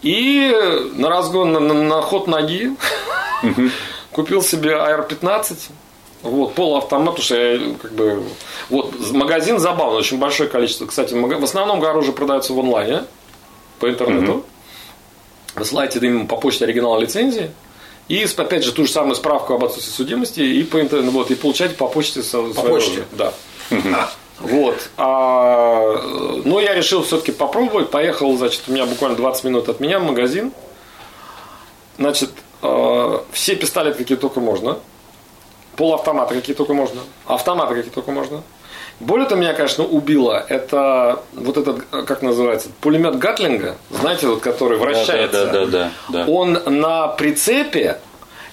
И 0.01 0.53
на 0.95 1.09
разгон, 1.09 1.53
на, 1.53 1.59
на- 1.59 2.01
ход 2.01 2.27
ноги 2.27 2.71
купил 4.11 4.41
себе 4.41 4.71
AR-15. 4.71 5.69
Вот, 6.23 6.53
полуавтомат, 6.53 7.15
потому 7.15 7.23
что 7.23 7.35
я 7.35 7.73
как 7.81 7.93
бы... 7.93 8.23
Вот, 8.69 8.93
магазин 9.11 9.57
забавный, 9.57 9.97
очень 9.99 10.19
большое 10.19 10.47
количество. 10.49 10.85
Кстати, 10.85 11.13
в 11.15 11.43
основном 11.43 11.83
оружие 11.83 12.13
продается 12.13 12.53
в 12.53 12.59
онлайне, 12.59 13.03
по 13.79 13.89
интернету. 13.89 14.45
Вы 15.55 15.65
ссылаете 15.65 15.99
им 15.99 16.27
по 16.27 16.35
почте 16.37 16.65
оригинал 16.65 16.99
лицензии. 16.99 17.49
И, 18.07 18.25
опять 18.37 18.63
же, 18.63 18.73
ту 18.73 18.85
же 18.85 18.91
самую 18.91 19.15
справку 19.15 19.53
об 19.53 19.63
отсутствии 19.63 19.91
судимости 19.91 20.41
и 20.41 20.63
по 20.63 20.77
вот, 20.79 21.31
и 21.31 21.35
получаете 21.35 21.75
по 21.75 21.87
почте. 21.87 22.21
По 22.21 22.61
почте? 22.61 23.05
Да. 23.11 23.33
Вот. 24.39 24.89
А, 24.97 26.01
но 26.43 26.59
я 26.59 26.73
решил 26.73 27.03
все-таки 27.03 27.31
попробовать. 27.31 27.91
Поехал, 27.91 28.35
значит, 28.37 28.63
у 28.67 28.71
меня 28.71 28.85
буквально 28.85 29.15
20 29.15 29.43
минут 29.45 29.69
от 29.69 29.79
меня 29.79 29.99
в 29.99 30.03
магазин. 30.03 30.51
Значит, 31.97 32.31
э, 32.63 33.19
все 33.31 33.55
пистолеты, 33.55 33.99
какие 33.99 34.17
только 34.17 34.39
можно. 34.39 34.79
Полуавтоматы, 35.75 36.35
какие 36.35 36.55
только 36.55 36.73
можно. 36.73 37.01
Автоматы, 37.27 37.75
какие 37.75 37.91
только 37.91 38.11
можно. 38.11 38.41
Более 39.01 39.27
того, 39.27 39.41
меня, 39.41 39.53
конечно, 39.53 39.83
убило, 39.83 40.45
это 40.47 41.23
вот 41.33 41.57
этот, 41.57 41.85
как 42.05 42.21
называется, 42.21 42.69
пулемет 42.81 43.17
Гатлинга, 43.17 43.75
знаете, 43.89 44.27
вот, 44.27 44.41
который 44.41 44.77
вращается. 44.77 45.47
Да, 45.47 45.51
да, 45.51 45.65
да, 45.65 45.91
да, 46.09 46.25
да. 46.25 46.31
Он 46.31 46.59
на 46.65 47.07
прицепе, 47.07 47.97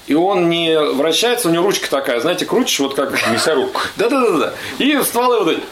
и 0.06 0.14
он 0.14 0.48
не 0.48 0.80
вращается, 0.80 1.48
у 1.48 1.52
него 1.52 1.66
ручка 1.66 1.90
такая, 1.90 2.18
знаете, 2.20 2.46
крутишь, 2.46 2.80
вот 2.80 2.94
как... 2.94 3.12
Мясорубка. 3.30 3.82
Да-да-да. 3.96 4.54
И 4.78 4.98
стволы 5.02 5.40
вот 5.40 5.48
эти. 5.52 5.62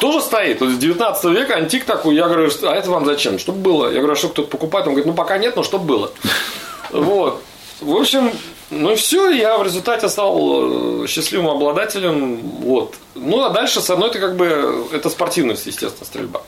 Тоже 0.00 0.20
стоит. 0.22 0.60
Вот 0.60 0.70
с 0.70 0.78
19 0.78 1.24
века 1.26 1.54
антик 1.54 1.84
такой. 1.84 2.16
Я 2.16 2.26
говорю, 2.26 2.50
а 2.62 2.74
это 2.74 2.90
вам 2.90 3.04
зачем? 3.04 3.38
Чтобы 3.38 3.60
было. 3.60 3.86
Я 3.92 3.98
говорю, 3.98 4.14
а 4.14 4.16
что 4.16 4.28
кто-то 4.28 4.48
покупает? 4.48 4.86
Он 4.86 4.94
говорит, 4.94 5.06
ну 5.06 5.12
пока 5.12 5.38
нет, 5.38 5.54
но 5.56 5.62
чтобы 5.62 5.84
было. 5.84 6.10
Вот. 6.90 7.40
В 7.80 7.94
общем, 7.94 8.32
ну 8.70 8.92
и 8.92 8.94
все, 8.94 9.30
я 9.30 9.58
в 9.58 9.64
результате 9.64 10.08
стал 10.08 11.04
э, 11.04 11.06
счастливым 11.08 11.48
обладателем. 11.48 12.36
Вот. 12.36 12.94
Ну 13.14 13.42
а 13.42 13.50
дальше 13.50 13.80
со 13.80 13.96
мной 13.96 14.10
это 14.10 14.18
как 14.18 14.36
бы 14.36 14.86
это 14.92 15.10
спортивность, 15.10 15.66
естественно, 15.66 16.06
стрельба. 16.06 16.42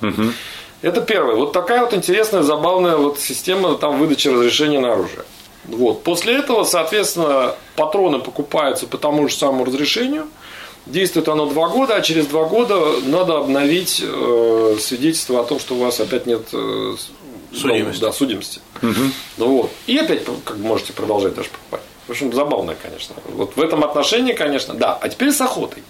Это 0.82 1.00
первое. 1.00 1.36
Вот 1.36 1.52
такая 1.52 1.80
вот 1.80 1.94
интересная, 1.94 2.42
забавная 2.42 2.96
вот 2.96 3.20
система 3.20 3.76
там 3.76 3.98
выдачи 3.98 4.28
разрешения 4.28 4.80
на 4.80 4.92
оружие. 4.92 5.24
Вот. 5.64 6.02
После 6.02 6.34
этого, 6.34 6.64
соответственно, 6.64 7.54
патроны 7.76 8.18
покупаются 8.18 8.86
по 8.86 8.98
тому 8.98 9.28
же 9.28 9.34
самому 9.34 9.64
разрешению. 9.64 10.28
Действует 10.86 11.28
оно 11.28 11.46
два 11.46 11.68
года, 11.68 11.94
а 11.94 12.00
через 12.00 12.26
два 12.26 12.44
года 12.44 13.00
надо 13.04 13.38
обновить 13.38 14.02
э, 14.04 14.76
свидетельство 14.80 15.40
о 15.40 15.44
том, 15.44 15.60
что 15.60 15.74
у 15.74 15.78
вас 15.78 16.00
опять 16.00 16.26
нет 16.26 16.42
э, 16.52 16.94
Судимости. 17.54 18.00
Да, 18.00 18.12
судимости. 18.12 18.60
Ну 19.36 19.46
вот. 19.46 19.70
И 19.86 19.96
опять 19.98 20.24
как 20.44 20.56
можете 20.56 20.92
продолжать 20.92 21.34
даже 21.34 21.50
покупать. 21.50 21.82
В 22.06 22.10
общем, 22.10 22.32
забавно, 22.32 22.74
конечно. 22.80 23.14
Вот 23.28 23.56
в 23.56 23.60
этом 23.60 23.84
отношении, 23.84 24.32
конечно, 24.32 24.74
да. 24.74 24.98
А 25.00 25.08
теперь 25.08 25.30
с 25.32 25.40
охотой. 25.40 25.82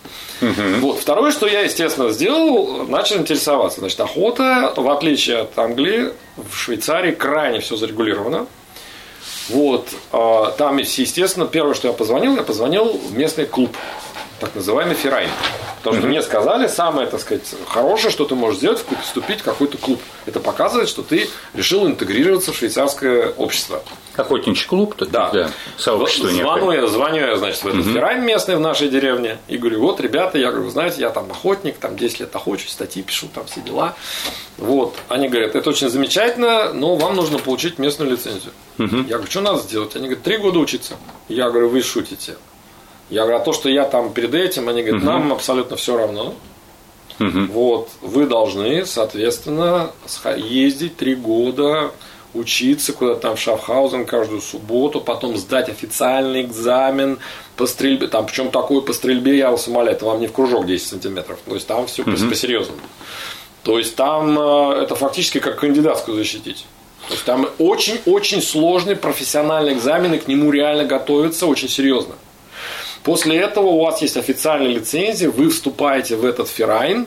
Вот. 0.81 0.99
Второе, 0.99 1.31
что 1.33 1.47
я, 1.47 1.61
естественно, 1.61 2.11
сделал, 2.11 2.87
начал 2.87 3.17
интересоваться. 3.17 3.81
Значит, 3.81 4.01
охота, 4.01 4.75
в 4.77 4.91
отличие 4.91 5.39
от 5.39 5.59
Англии, 5.59 6.13
в 6.37 6.55
Швейцарии 6.55 7.13
крайне 7.13 7.61
все 7.61 7.77
зарегулировано. 7.77 8.47
Вот. 9.49 9.89
а, 10.13 10.51
Там, 10.59 10.77
естественно, 10.79 11.47
первое, 11.47 11.75
что 11.75 11.89
я 11.89 11.95
позвонил, 11.95 12.37
я 12.37 12.43
позвонил 12.43 12.93
в 12.99 13.17
местный 13.17 13.47
клуб, 13.47 13.75
так 14.41 14.55
называемый 14.55 14.95
Феррайн. 14.95 15.31
Потому 15.83 15.99
что 15.99 16.07
мне 16.07 16.23
сказали, 16.23 16.69
самое, 16.69 17.09
так 17.09 17.21
сказать, 17.21 17.43
хорошее, 17.67 18.13
что 18.13 18.25
ты 18.25 18.37
можешь 18.37 18.59
сделать, 18.59 18.85
вступить 19.03 19.41
в 19.41 19.43
какой-то 19.43 19.79
клуб. 19.79 20.01
Это 20.27 20.39
показывает, 20.39 20.89
что 20.89 21.03
ты 21.03 21.29
решил 21.55 21.87
интегрироваться 21.89 22.53
в 22.53 22.57
швейцарское 22.57 23.31
общество. 23.31 23.83
Охотничий 24.15 24.67
клуб, 24.69 24.95
то 24.95 25.07
Да. 25.07 25.31
да. 25.31 25.51
Сообщество 25.77 26.29
Звоню 26.31 26.67
некое. 26.67 26.83
я, 26.83 26.87
звоню 26.87 27.27
я, 27.27 27.37
значит, 27.37 27.65
в 27.65 27.67
этот 27.67 27.85
феррайн 27.85 28.25
местный 28.25 28.55
в 28.57 28.61
нашей 28.61 28.89
деревне 28.91 29.39
и 29.49 29.57
говорю, 29.59 29.81
вот, 29.81 30.01
ребята, 30.01 30.39
я 30.39 30.49
говорю, 30.51 30.67
вы 30.67 30.71
знаете, 30.71 31.01
я 31.01 31.11
там 31.11 31.31
охотник, 31.31 31.79
там 31.79 31.97
10 31.97 32.21
лет 32.21 32.37
охочусь, 32.37 32.71
статьи 32.71 33.03
пишу, 33.03 33.27
там 33.35 33.45
все 33.47 33.61
дела. 33.61 33.97
Вот. 34.59 34.95
Они 35.09 35.29
говорят, 35.29 35.57
это 35.57 35.69
очень 35.69 35.89
замечательно, 35.89 36.73
но 36.73 36.95
вам 36.95 37.17
нужно 37.17 37.39
получить 37.39 37.79
местную 37.81 38.11
лицензию. 38.13 38.53
Я 38.79 39.17
говорю, 39.17 39.31
что 39.31 39.41
надо 39.41 39.59
сделать? 39.59 39.97
Они 39.97 40.05
говорят, 40.05 40.23
три 40.23 40.37
года 40.37 40.59
учиться. 40.61 40.95
Я 41.29 41.51
говорю, 41.51 41.71
вы 41.71 41.83
шутите. 41.83 42.37
Я 43.13 43.25
говорю, 43.25 43.37
а 43.37 43.41
то, 43.41 43.53
что 43.53 43.69
я 43.69 43.85
там 43.85 44.11
перед 44.15 44.35
этим, 44.35 44.71
они 44.71 44.83
говорят, 44.83 45.03
нам 45.03 45.33
абсолютно 45.35 45.77
все 45.77 45.99
равно. 45.99 46.35
Вот, 47.19 47.91
вы 48.01 48.27
должны, 48.27 48.87
соответственно, 48.87 49.91
ездить 50.35 50.97
три 50.97 51.15
года, 51.15 51.91
учиться 52.33 52.95
куда-то 52.95 53.21
там 53.21 53.37
в 53.37 53.39
Шафхаузен 53.41 54.07
каждую 54.07 54.41
субботу, 54.41 55.03
потом 55.03 55.37
сдать 55.37 55.69
официальный 55.69 56.41
экзамен 56.41 57.19
по 57.57 57.67
стрельбе. 57.67 58.09
Там, 58.09 58.25
причем 58.25 58.51
такой 58.51 58.81
по 58.81 58.95
стрельбе, 58.95 59.37
я 59.37 59.51
вас 59.51 59.69
умоляю, 59.69 59.95
это 59.95 60.07
вам 60.07 60.19
не 60.19 60.27
в 60.27 60.33
кружок 60.33 60.65
10 60.65 60.89
сантиметров. 60.89 61.39
То 61.47 61.55
есть 61.55 61.67
там 61.67 61.87
все 61.87 62.05
по-серьезному. 62.05 62.81
То 63.63 63.77
есть 63.77 63.95
там 63.95 64.39
э, 64.39 64.83
это 64.83 64.95
фактически 64.95 65.39
как 65.39 65.61
кандидатскую 65.61 66.17
защитить. 66.17 66.65
То 67.09 67.13
есть 67.13 67.25
там 67.27 67.47
очень-очень 67.59 68.41
сложный 68.41 68.97
профессиональный 68.97 69.75
экзамен, 69.75 70.15
и 70.15 70.19
к 70.19 70.29
нему 70.29 70.51
реально 70.51 70.85
готовиться 70.87 71.47
очень 71.47 71.69
серьезно. 71.69 72.15
После 73.03 73.39
этого 73.39 73.67
у 73.67 73.85
вас 73.85 74.01
есть 74.03 74.17
официальная 74.17 74.69
лицензия, 74.69 75.31
вы 75.31 75.51
вступаете 75.51 76.17
в 76.17 76.25
этот 76.25 76.49
феррайн, 76.49 77.07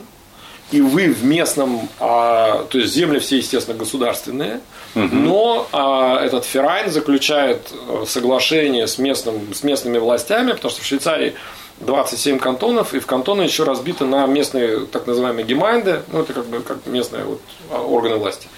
и 0.72 0.80
вы 0.80 1.12
в 1.12 1.24
местном, 1.24 1.88
а, 2.00 2.64
то 2.68 2.78
есть 2.78 2.92
земли 2.92 3.18
все, 3.20 3.38
естественно, 3.38 3.78
государственные, 3.78 4.60
но 4.94 5.68
а, 5.72 6.24
этот 6.24 6.46
феррайн 6.46 6.90
заключает 6.90 7.70
э, 7.70 8.04
соглашение 8.06 8.86
с, 8.86 8.96
местным, 8.96 9.52
с 9.52 9.62
местными 9.62 9.98
властями, 9.98 10.52
потому 10.52 10.70
что 10.70 10.80
в 10.80 10.86
Швейцарии 10.86 11.34
27 11.80 12.38
кантонов, 12.38 12.94
и 12.94 13.00
в 13.00 13.06
кантоны 13.06 13.42
еще 13.42 13.64
разбиты 13.64 14.06
на 14.06 14.24
местные 14.26 14.86
так 14.86 15.06
называемые 15.06 15.44
гемайнды, 15.44 16.02
ну 16.10 16.22
это 16.22 16.32
как 16.32 16.46
бы 16.46 16.60
как 16.60 16.86
местные 16.86 17.24
вот, 17.24 17.42
а, 17.70 17.82
органы 17.82 18.16
власти. 18.16 18.48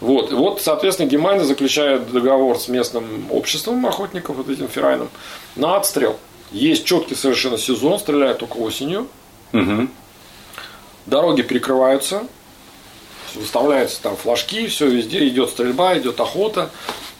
Вот. 0.00 0.32
И 0.32 0.34
вот, 0.34 0.60
соответственно, 0.60 1.08
гемайнды 1.08 1.44
заключают 1.44 2.10
договор 2.10 2.58
с 2.58 2.66
местным 2.68 3.26
обществом 3.30 3.86
охотников, 3.86 4.36
вот 4.36 4.48
этим 4.48 4.68
феррайном, 4.68 5.08
на 5.54 5.76
отстрел. 5.76 6.18
Есть 6.52 6.84
четкий 6.84 7.14
совершенно 7.14 7.58
сезон, 7.58 7.98
стреляют 7.98 8.38
только 8.38 8.56
осенью. 8.56 9.08
Дороги 11.06 11.42
перекрываются, 11.42 12.26
выставляются 13.34 14.02
там 14.02 14.16
флажки, 14.16 14.66
все 14.66 14.88
везде 14.88 15.26
идет 15.28 15.50
стрельба, 15.50 15.96
идет 15.98 16.20
охота. 16.20 16.70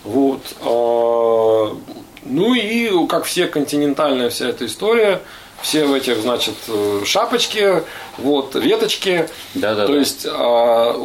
Вот. 0.04 0.40
А, 0.62 1.76
Ну 2.25 2.54
и 2.54 3.06
как 3.06 3.25
все 3.25 3.47
континентальная 3.47 4.30
вся 4.30 4.49
эта 4.49 4.66
история, 4.66 5.23
все 5.62 5.85
в 5.87 5.95
этих, 5.95 6.18
значит, 6.18 6.54
э, 6.68 7.02
шапочки, 7.04 7.85
вот, 8.18 8.54
веточки. 8.56 9.28
Да-да-да. 9.54 9.87
То 9.87 9.97
есть 9.97 10.26
а, 10.28 10.97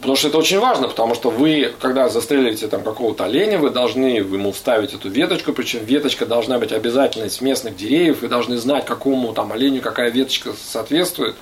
потому 0.00 0.16
что 0.16 0.28
это 0.28 0.38
очень 0.38 0.58
важно, 0.58 0.88
потому 0.88 1.14
что 1.14 1.30
вы, 1.30 1.72
когда 1.80 2.08
застрелите 2.08 2.68
там 2.68 2.82
какого-то 2.82 3.24
оленя, 3.24 3.58
вы 3.58 3.70
должны 3.70 4.06
ему 4.06 4.52
вставить 4.52 4.94
эту 4.94 5.08
веточку, 5.08 5.52
причем 5.52 5.84
веточка 5.84 6.26
должна 6.26 6.58
быть 6.58 6.72
обязательно 6.72 7.24
из 7.24 7.40
местных 7.40 7.76
деревьев, 7.76 8.22
вы 8.22 8.28
должны 8.28 8.56
знать, 8.56 8.84
какому 8.84 9.32
там 9.32 9.52
оленю 9.52 9.80
какая 9.80 10.10
веточка 10.10 10.52
соответствует. 10.60 11.36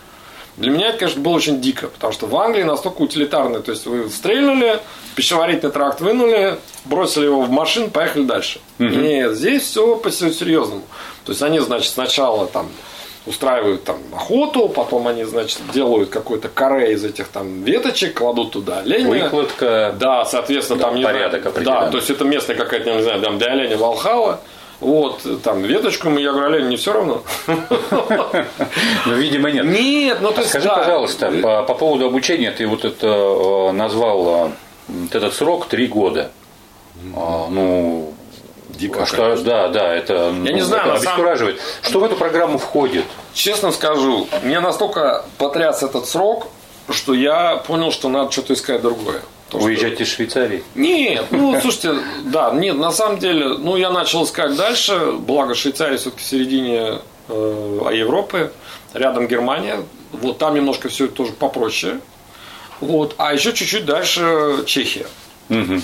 Для 0.57 0.71
меня 0.71 0.89
это, 0.89 0.99
конечно, 0.99 1.21
было 1.21 1.35
очень 1.35 1.61
дико, 1.61 1.89
потому 1.89 2.15
что 2.15 2.27
в 2.27 2.35
Англии 2.37 2.63
настолько 2.63 3.03
утилитарно. 3.03 3.61
То 3.61 3.73
есть 3.73 3.85
вы 3.85 4.09
стрельнули, 4.09 4.81
пищеварительный 5.15 5.71
тракт 5.71 6.01
вынули, 6.01 6.59
бросили 6.87 7.27
его 7.27 7.43
в 7.43 7.51
машину, 7.51 7.91
поехали 7.91 8.25
дальше. 8.25 8.61
Угу. 8.79 8.89
Нет, 8.89 9.35
здесь 9.35 9.65
все 9.65 9.97
по 9.97 10.11
серьезному. 10.11 10.83
То 11.27 11.33
есть 11.33 11.43
они, 11.43 11.59
значит, 11.59 11.93
сначала 11.93 12.47
там 12.47 12.71
устраивают 13.27 13.85
там 13.85 13.97
охоту, 14.15 14.69
потом 14.69 15.09
они, 15.09 15.25
значит, 15.25 15.59
делают 15.73 16.11
какой-то 16.11 16.49
каре 16.49 16.93
из 16.93 17.05
этих 17.05 17.29
там 17.29 17.63
веточек, 17.65 18.15
кладут 18.15 18.53
туда 18.53 18.79
оленя. 18.79 19.25
Выкладка. 19.25 19.95
Да, 19.99 20.25
соответственно, 20.25 20.81
там 20.81 21.03
порядок 21.03 21.43
знаю, 21.43 21.65
Да, 21.65 21.91
то 21.91 21.97
есть 21.99 22.09
это 22.11 22.25
место 22.25 22.55
какая-то, 22.55 22.95
не 22.95 23.03
знаю, 23.03 23.21
там 23.21 23.39
для 23.39 23.53
оленя 23.53 23.77
Валхала. 23.77 24.41
Вот, 24.79 25.23
там, 25.43 25.63
веточку 25.63 26.11
мы, 26.11 26.21
я 26.21 26.33
говорю, 26.33 26.55
олень, 26.55 26.69
не 26.69 26.77
все 26.77 26.93
равно. 26.93 27.23
Ну, 27.47 29.15
видимо, 29.15 29.51
нет. 29.51 29.65
Нет, 29.65 30.19
ну, 30.21 30.33
то 30.33 30.41
есть, 30.41 30.51
Скажи, 30.51 30.69
пожалуйста, 30.69 31.33
по, 31.43 31.63
по 31.63 31.75
поводу 31.75 32.07
обучения, 32.07 32.51
ты 32.51 32.67
вот 32.67 32.85
это 32.85 33.07
э, 33.07 33.73
назвал 33.73 34.53
э, 34.89 35.07
этот 35.13 35.33
срок 35.33 35.67
три 35.67 35.87
года. 35.87 36.31
А, 37.15 37.47
ну, 37.49 38.13
дико. 38.77 39.07
Что, 39.07 39.37
да, 39.37 39.69
да, 39.69 39.95
это, 39.95 40.35
я 40.45 40.53
не 40.53 40.63
знаю, 40.63 40.93
это 40.93 40.95
обескураживает. 40.95 41.61
Сам... 41.83 41.91
Что 41.91 42.01
в 42.01 42.05
эту 42.05 42.17
программу 42.17 42.59
входит? 42.59 43.05
Честно 43.35 43.73
скажу, 43.73 44.29
мне 44.43 44.61
настолько 44.61 45.25
потряс 45.39 45.83
этот 45.83 46.07
срок, 46.07 46.49
что 46.91 47.15
я 47.15 47.57
понял, 47.57 47.91
что 47.91 48.09
надо 48.09 48.31
что-то 48.31 48.55
искать 48.55 48.83
другое. 48.83 49.23
То, 49.51 49.59
Уезжать 49.59 49.95
что... 49.95 50.03
из 50.03 50.09
Швейцарии? 50.09 50.65
Нет, 50.75 51.27
ну 51.31 51.59
слушайте, 51.61 51.95
да, 52.25 52.51
нет, 52.51 52.77
на 52.77 52.91
самом 52.91 53.19
деле, 53.19 53.49
ну 53.59 53.77
я 53.77 53.91
начал 53.91 54.25
искать 54.25 54.57
дальше, 54.57 55.13
благо 55.13 55.55
Швейцария 55.55 55.97
все-таки 55.99 56.23
в 56.23 56.27
середине 56.27 56.99
э, 57.29 57.91
Европы, 57.93 58.53
рядом 58.93 59.29
Германия, 59.29 59.85
вот 60.13 60.39
там 60.39 60.55
немножко 60.55 60.89
все 60.89 61.07
тоже 61.07 61.33
попроще, 61.33 62.01
вот, 62.81 63.15
а 63.19 63.33
еще 63.33 63.53
чуть-чуть 63.53 63.85
дальше 63.85 64.65
Чехия. 64.67 65.07
Угу. 65.49 65.81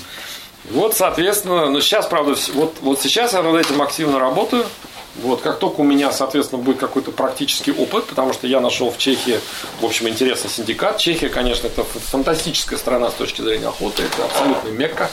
Вот, 0.70 0.94
соответственно, 0.94 1.68
ну 1.68 1.80
сейчас, 1.80 2.06
правда, 2.06 2.36
вот, 2.54 2.76
вот 2.80 3.00
сейчас 3.00 3.32
я 3.32 3.42
над 3.42 3.56
этим 3.56 3.82
активно 3.82 4.18
работаю, 4.18 4.64
вот, 5.16 5.42
как 5.42 5.58
только 5.58 5.80
у 5.80 5.84
меня, 5.84 6.10
соответственно, 6.12 6.62
будет 6.62 6.78
какой-то 6.78 7.10
практический 7.10 7.72
опыт, 7.72 8.06
потому 8.06 8.32
что 8.32 8.46
я 8.46 8.60
нашел 8.60 8.90
в 8.90 8.96
Чехии, 8.96 9.40
в 9.80 9.84
общем, 9.84 10.08
интересный 10.08 10.48
синдикат. 10.48 10.98
Чехия, 10.98 11.28
конечно, 11.28 11.66
это 11.66 11.84
фантастическая 11.84 12.78
страна 12.78 13.10
с 13.10 13.14
точки 13.14 13.42
зрения 13.42 13.68
охоты, 13.68 14.04
это 14.04 14.24
абсолютно 14.24 14.68
мекка. 14.70 15.10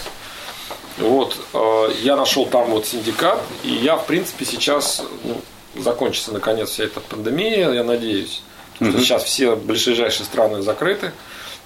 Вот, 1.00 1.36
э, 1.54 1.92
я 2.02 2.16
нашел 2.16 2.46
там 2.46 2.70
вот 2.70 2.86
синдикат, 2.86 3.42
и 3.64 3.72
я, 3.72 3.98
в 3.98 4.06
принципе, 4.06 4.46
сейчас, 4.46 5.04
ну, 5.24 5.42
закончится 5.82 6.32
наконец 6.32 6.70
вся 6.70 6.86
эта 6.86 7.00
пандемия, 7.00 7.72
я 7.72 7.84
надеюсь, 7.84 8.42
что 8.76 8.86
угу. 8.86 9.00
сейчас 9.00 9.24
все 9.24 9.56
ближайшие 9.56 10.26
страны 10.26 10.62
закрыты. 10.62 11.12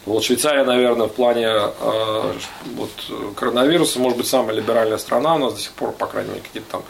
Вот 0.06 0.24
Швейцария, 0.24 0.66
наверное, 0.66 1.08
в 1.08 1.14
плане 1.14 1.48
э, 1.48 2.34
вот, 2.76 2.92
коронавируса, 3.36 4.00
может 4.00 4.18
быть, 4.18 4.28
самая 4.28 4.54
либеральная 4.54 4.98
страна 4.98 5.36
у 5.36 5.38
нас 5.38 5.54
до 5.54 5.60
сих 5.60 5.72
пор, 5.72 5.94
по 5.94 6.08
крайней 6.08 6.32
мере, 6.32 6.42
какие-то 6.42 6.72
там 6.72 6.84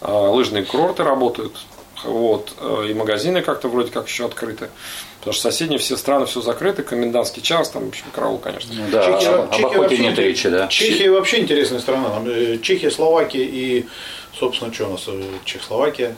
а, 0.00 0.30
лыжные 0.30 0.64
курорты 0.64 1.02
работают, 1.02 1.56
вот, 2.04 2.52
э, 2.60 2.88
и 2.90 2.94
магазины 2.94 3.42
как-то 3.42 3.68
вроде 3.68 3.90
как 3.90 4.06
еще 4.06 4.26
открыты. 4.26 4.68
Потому 5.18 5.32
что 5.32 5.50
соседние 5.50 5.78
все 5.78 5.96
страны 5.96 6.26
все 6.26 6.40
закрыты, 6.40 6.82
комендантский 6.82 7.42
час, 7.42 7.70
там, 7.70 7.86
в 7.86 7.88
общем, 7.88 8.04
караул, 8.14 8.38
конечно. 8.38 8.72
Ну 8.72 8.84
да, 8.90 9.18
Чехия, 9.18 9.34
об, 9.34 9.50
Чехия 9.50 9.66
об 9.66 9.72
охоте 9.72 9.98
нет 9.98 10.18
речи, 10.18 10.48
да. 10.48 10.68
Чехия 10.68 11.10
вообще 11.10 11.40
интересная 11.40 11.80
страна. 11.80 12.22
Э, 12.26 12.58
Чехия, 12.62 12.90
Словакия 12.90 13.44
и, 13.44 13.86
собственно, 14.38 14.72
что 14.72 14.86
у 14.86 14.92
нас, 14.92 15.04
э, 15.08 15.22
Чехословакия, 15.44 16.16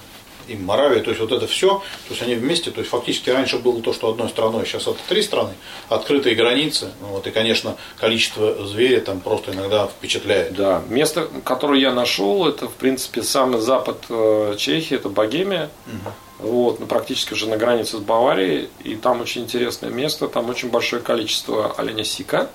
и 0.49 0.57
Моравия, 0.57 1.01
то 1.01 1.11
есть 1.11 1.21
вот 1.21 1.33
это 1.33 1.47
все, 1.47 1.69
то 1.69 2.11
есть 2.11 2.23
они 2.23 2.35
вместе, 2.35 2.71
то 2.71 2.81
есть 2.81 2.91
фактически 2.91 3.31
раньше 3.31 3.59
было 3.59 3.81
то, 3.83 3.93
что 3.93 4.11
одной 4.11 4.29
страной, 4.29 4.65
сейчас 4.65 4.83
это 4.83 4.99
три 5.09 5.23
страны, 5.23 5.55
открытые 5.89 6.35
границы, 6.35 6.93
ну 7.01 7.09
вот, 7.09 7.27
и, 7.27 7.31
конечно, 7.31 7.77
количество 7.99 8.67
зверя 8.67 9.01
там 9.01 9.21
просто 9.21 9.53
иногда 9.53 9.87
впечатляет. 9.87 10.55
Да, 10.55 10.83
место, 10.89 11.29
которое 11.45 11.81
я 11.81 11.93
нашел, 11.93 12.47
это, 12.47 12.69
в 12.69 12.75
принципе, 12.75 13.23
самый 13.23 13.61
запад 13.61 14.05
э, 14.09 14.55
Чехии, 14.59 14.97
это 14.97 15.09
Богемия, 15.09 15.71
угу. 15.87 16.49
вот, 16.51 16.81
ну, 16.81 16.87
практически 16.87 17.33
уже 17.33 17.49
на 17.49 17.57
границе 17.57 17.99
с 17.99 18.01
Баварией, 18.01 18.69
и 18.85 18.95
там 18.97 19.21
очень 19.21 19.43
интересное 19.43 19.91
место, 19.91 20.29
там 20.29 20.49
очень 20.49 20.71
большое 20.71 21.03
количество 21.03 21.73
оленя 21.77 22.05
сика, 22.05 22.51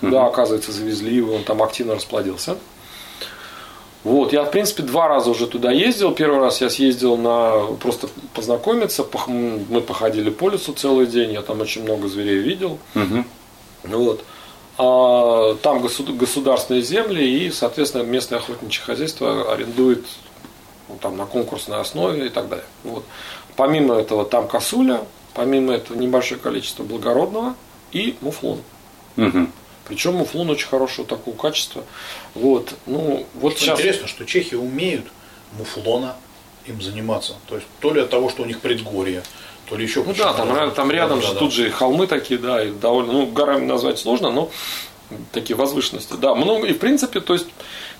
туда, 0.00 0.22
угу. 0.22 0.28
оказывается, 0.28 0.72
завезли 0.72 1.14
его, 1.14 1.34
он 1.34 1.44
там 1.44 1.62
активно 1.62 1.94
расплодился. 1.94 2.56
Вот, 4.04 4.32
я, 4.32 4.44
в 4.44 4.50
принципе, 4.50 4.82
два 4.84 5.08
раза 5.08 5.30
уже 5.30 5.46
туда 5.46 5.72
ездил. 5.72 6.12
Первый 6.14 6.40
раз 6.40 6.60
я 6.60 6.70
съездил 6.70 7.16
на 7.16 7.66
просто 7.80 8.08
познакомиться. 8.32 9.04
Мы 9.26 9.80
походили 9.80 10.30
по 10.30 10.48
лесу 10.48 10.72
целый 10.72 11.06
день. 11.06 11.32
Я 11.32 11.42
там 11.42 11.60
очень 11.60 11.82
много 11.82 12.08
зверей 12.08 12.38
видел. 12.38 12.78
Угу. 12.94 13.24
Вот. 13.84 14.24
А 14.78 15.56
там 15.62 15.82
государственные 15.82 16.82
земли 16.82 17.24
и, 17.24 17.50
соответственно, 17.50 18.02
местное 18.02 18.38
охотничье 18.38 18.84
хозяйство 18.84 19.52
арендует 19.52 20.04
ну, 20.88 20.96
там, 21.00 21.16
на 21.16 21.26
конкурсной 21.26 21.80
основе 21.80 22.26
и 22.26 22.28
так 22.28 22.48
далее. 22.48 22.66
Вот. 22.84 23.04
Помимо 23.56 23.96
этого 23.96 24.24
там 24.24 24.46
косуля, 24.46 25.00
помимо 25.34 25.74
этого 25.74 25.98
небольшое 25.98 26.40
количество 26.40 26.84
благородного 26.84 27.56
и 27.90 28.16
муфлон. 28.20 28.60
Угу. 29.16 29.48
Причем 29.88 30.14
муфлон 30.14 30.50
очень 30.50 30.68
хорошего 30.68 31.06
такого 31.06 31.34
качества. 31.34 31.84
Вот, 32.34 32.74
ну, 32.86 33.26
вот 33.34 33.54
что 33.54 33.62
сейчас... 33.62 33.78
Интересно, 33.78 34.06
что 34.06 34.24
чехи 34.24 34.54
умеют 34.54 35.06
муфлона 35.56 36.16
им 36.66 36.80
заниматься. 36.80 37.34
То 37.48 37.56
есть 37.56 37.66
то 37.80 37.92
ли 37.92 38.00
от 38.00 38.10
того, 38.10 38.28
что 38.28 38.42
у 38.42 38.46
них 38.46 38.60
предгорье, 38.60 39.22
то 39.68 39.76
ли 39.76 39.84
еще 39.84 40.02
Ну 40.02 40.14
да, 40.14 40.32
там, 40.32 40.70
там 40.72 40.90
рядом 40.90 41.20
да, 41.20 41.26
же 41.26 41.32
да, 41.34 41.38
тут 41.38 41.52
же 41.52 41.70
холмы 41.70 42.06
такие, 42.06 42.38
да, 42.38 42.62
и 42.62 42.70
довольно, 42.70 43.12
ну, 43.12 43.26
горами 43.26 43.64
назвать 43.64 43.98
сложно, 43.98 44.30
но 44.30 44.50
такие 45.32 45.56
возвышенности. 45.56 46.14
Да, 46.20 46.34
много, 46.34 46.66
и 46.66 46.72
в 46.72 46.78
принципе, 46.78 47.20
то 47.20 47.32
есть, 47.32 47.46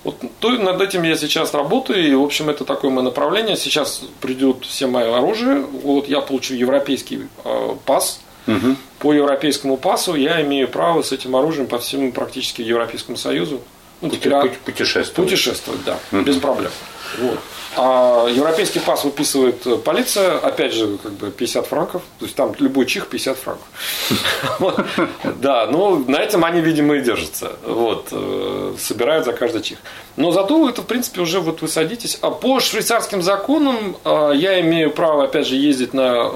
вот 0.03 0.17
то, 0.39 0.51
над 0.51 0.79
этим 0.81 1.03
я 1.03 1.15
сейчас 1.15 1.53
работаю, 1.53 2.07
и, 2.07 2.13
в 2.13 2.21
общем, 2.21 2.49
это 2.49 2.65
такое 2.65 2.91
мое 2.91 3.03
направление. 3.03 3.57
Сейчас 3.57 4.03
придет 4.21 4.65
все 4.65 4.87
мое 4.87 5.17
оружие, 5.17 5.61
вот 5.61 6.07
я 6.07 6.21
получу 6.21 6.53
европейский 6.53 7.27
э, 7.43 7.75
пас, 7.85 8.21
Угу. 8.47 8.75
По 8.99 9.13
европейскому 9.13 9.77
пасу 9.77 10.15
я 10.15 10.41
имею 10.41 10.67
право 10.67 11.01
с 11.01 11.11
этим 11.11 11.35
оружием 11.35 11.67
по 11.67 11.79
всему 11.79 12.11
практически 12.11 12.61
Европейскому 12.61 13.17
Союзу 13.17 13.61
ну, 14.01 14.09
теперь 14.09 14.33
путешествовать. 14.65 15.29
Путешествовать, 15.29 15.83
да, 15.85 15.99
угу. 16.11 16.21
без 16.21 16.37
проблем. 16.37 16.71
Вот. 17.19 17.39
А 17.81 18.27
европейский 18.27 18.79
пас 18.79 19.05
выписывает 19.05 19.83
полиция, 19.85 20.37
опять 20.37 20.73
же, 20.73 20.97
как 20.97 21.13
бы 21.13 21.31
50 21.31 21.65
франков, 21.65 22.01
то 22.19 22.25
есть 22.25 22.35
там 22.35 22.53
любой 22.59 22.85
чих 22.85 23.07
50 23.07 23.37
франков. 23.37 23.67
Да, 25.41 25.67
но 25.67 25.95
на 25.95 26.17
этом 26.17 26.43
они, 26.43 26.59
видимо, 26.59 26.95
и 26.95 27.01
держатся. 27.01 27.53
Вот, 27.65 28.07
э, 28.11 28.73
собирают 28.77 29.25
за 29.25 29.31
каждый 29.31 29.61
чих. 29.61 29.77
Но 30.17 30.31
зато 30.31 30.67
это, 30.67 30.81
в 30.81 30.85
принципе, 30.85 31.21
уже 31.21 31.39
вот 31.39 31.61
вы 31.61 31.69
садитесь. 31.69 32.17
А 32.21 32.29
по 32.29 32.59
швейцарским 32.59 33.21
законам 33.21 33.95
э, 34.03 34.31
я 34.35 34.59
имею 34.59 34.91
право, 34.91 35.23
опять 35.23 35.47
же, 35.47 35.55
ездить 35.55 35.93
на... 35.93 36.29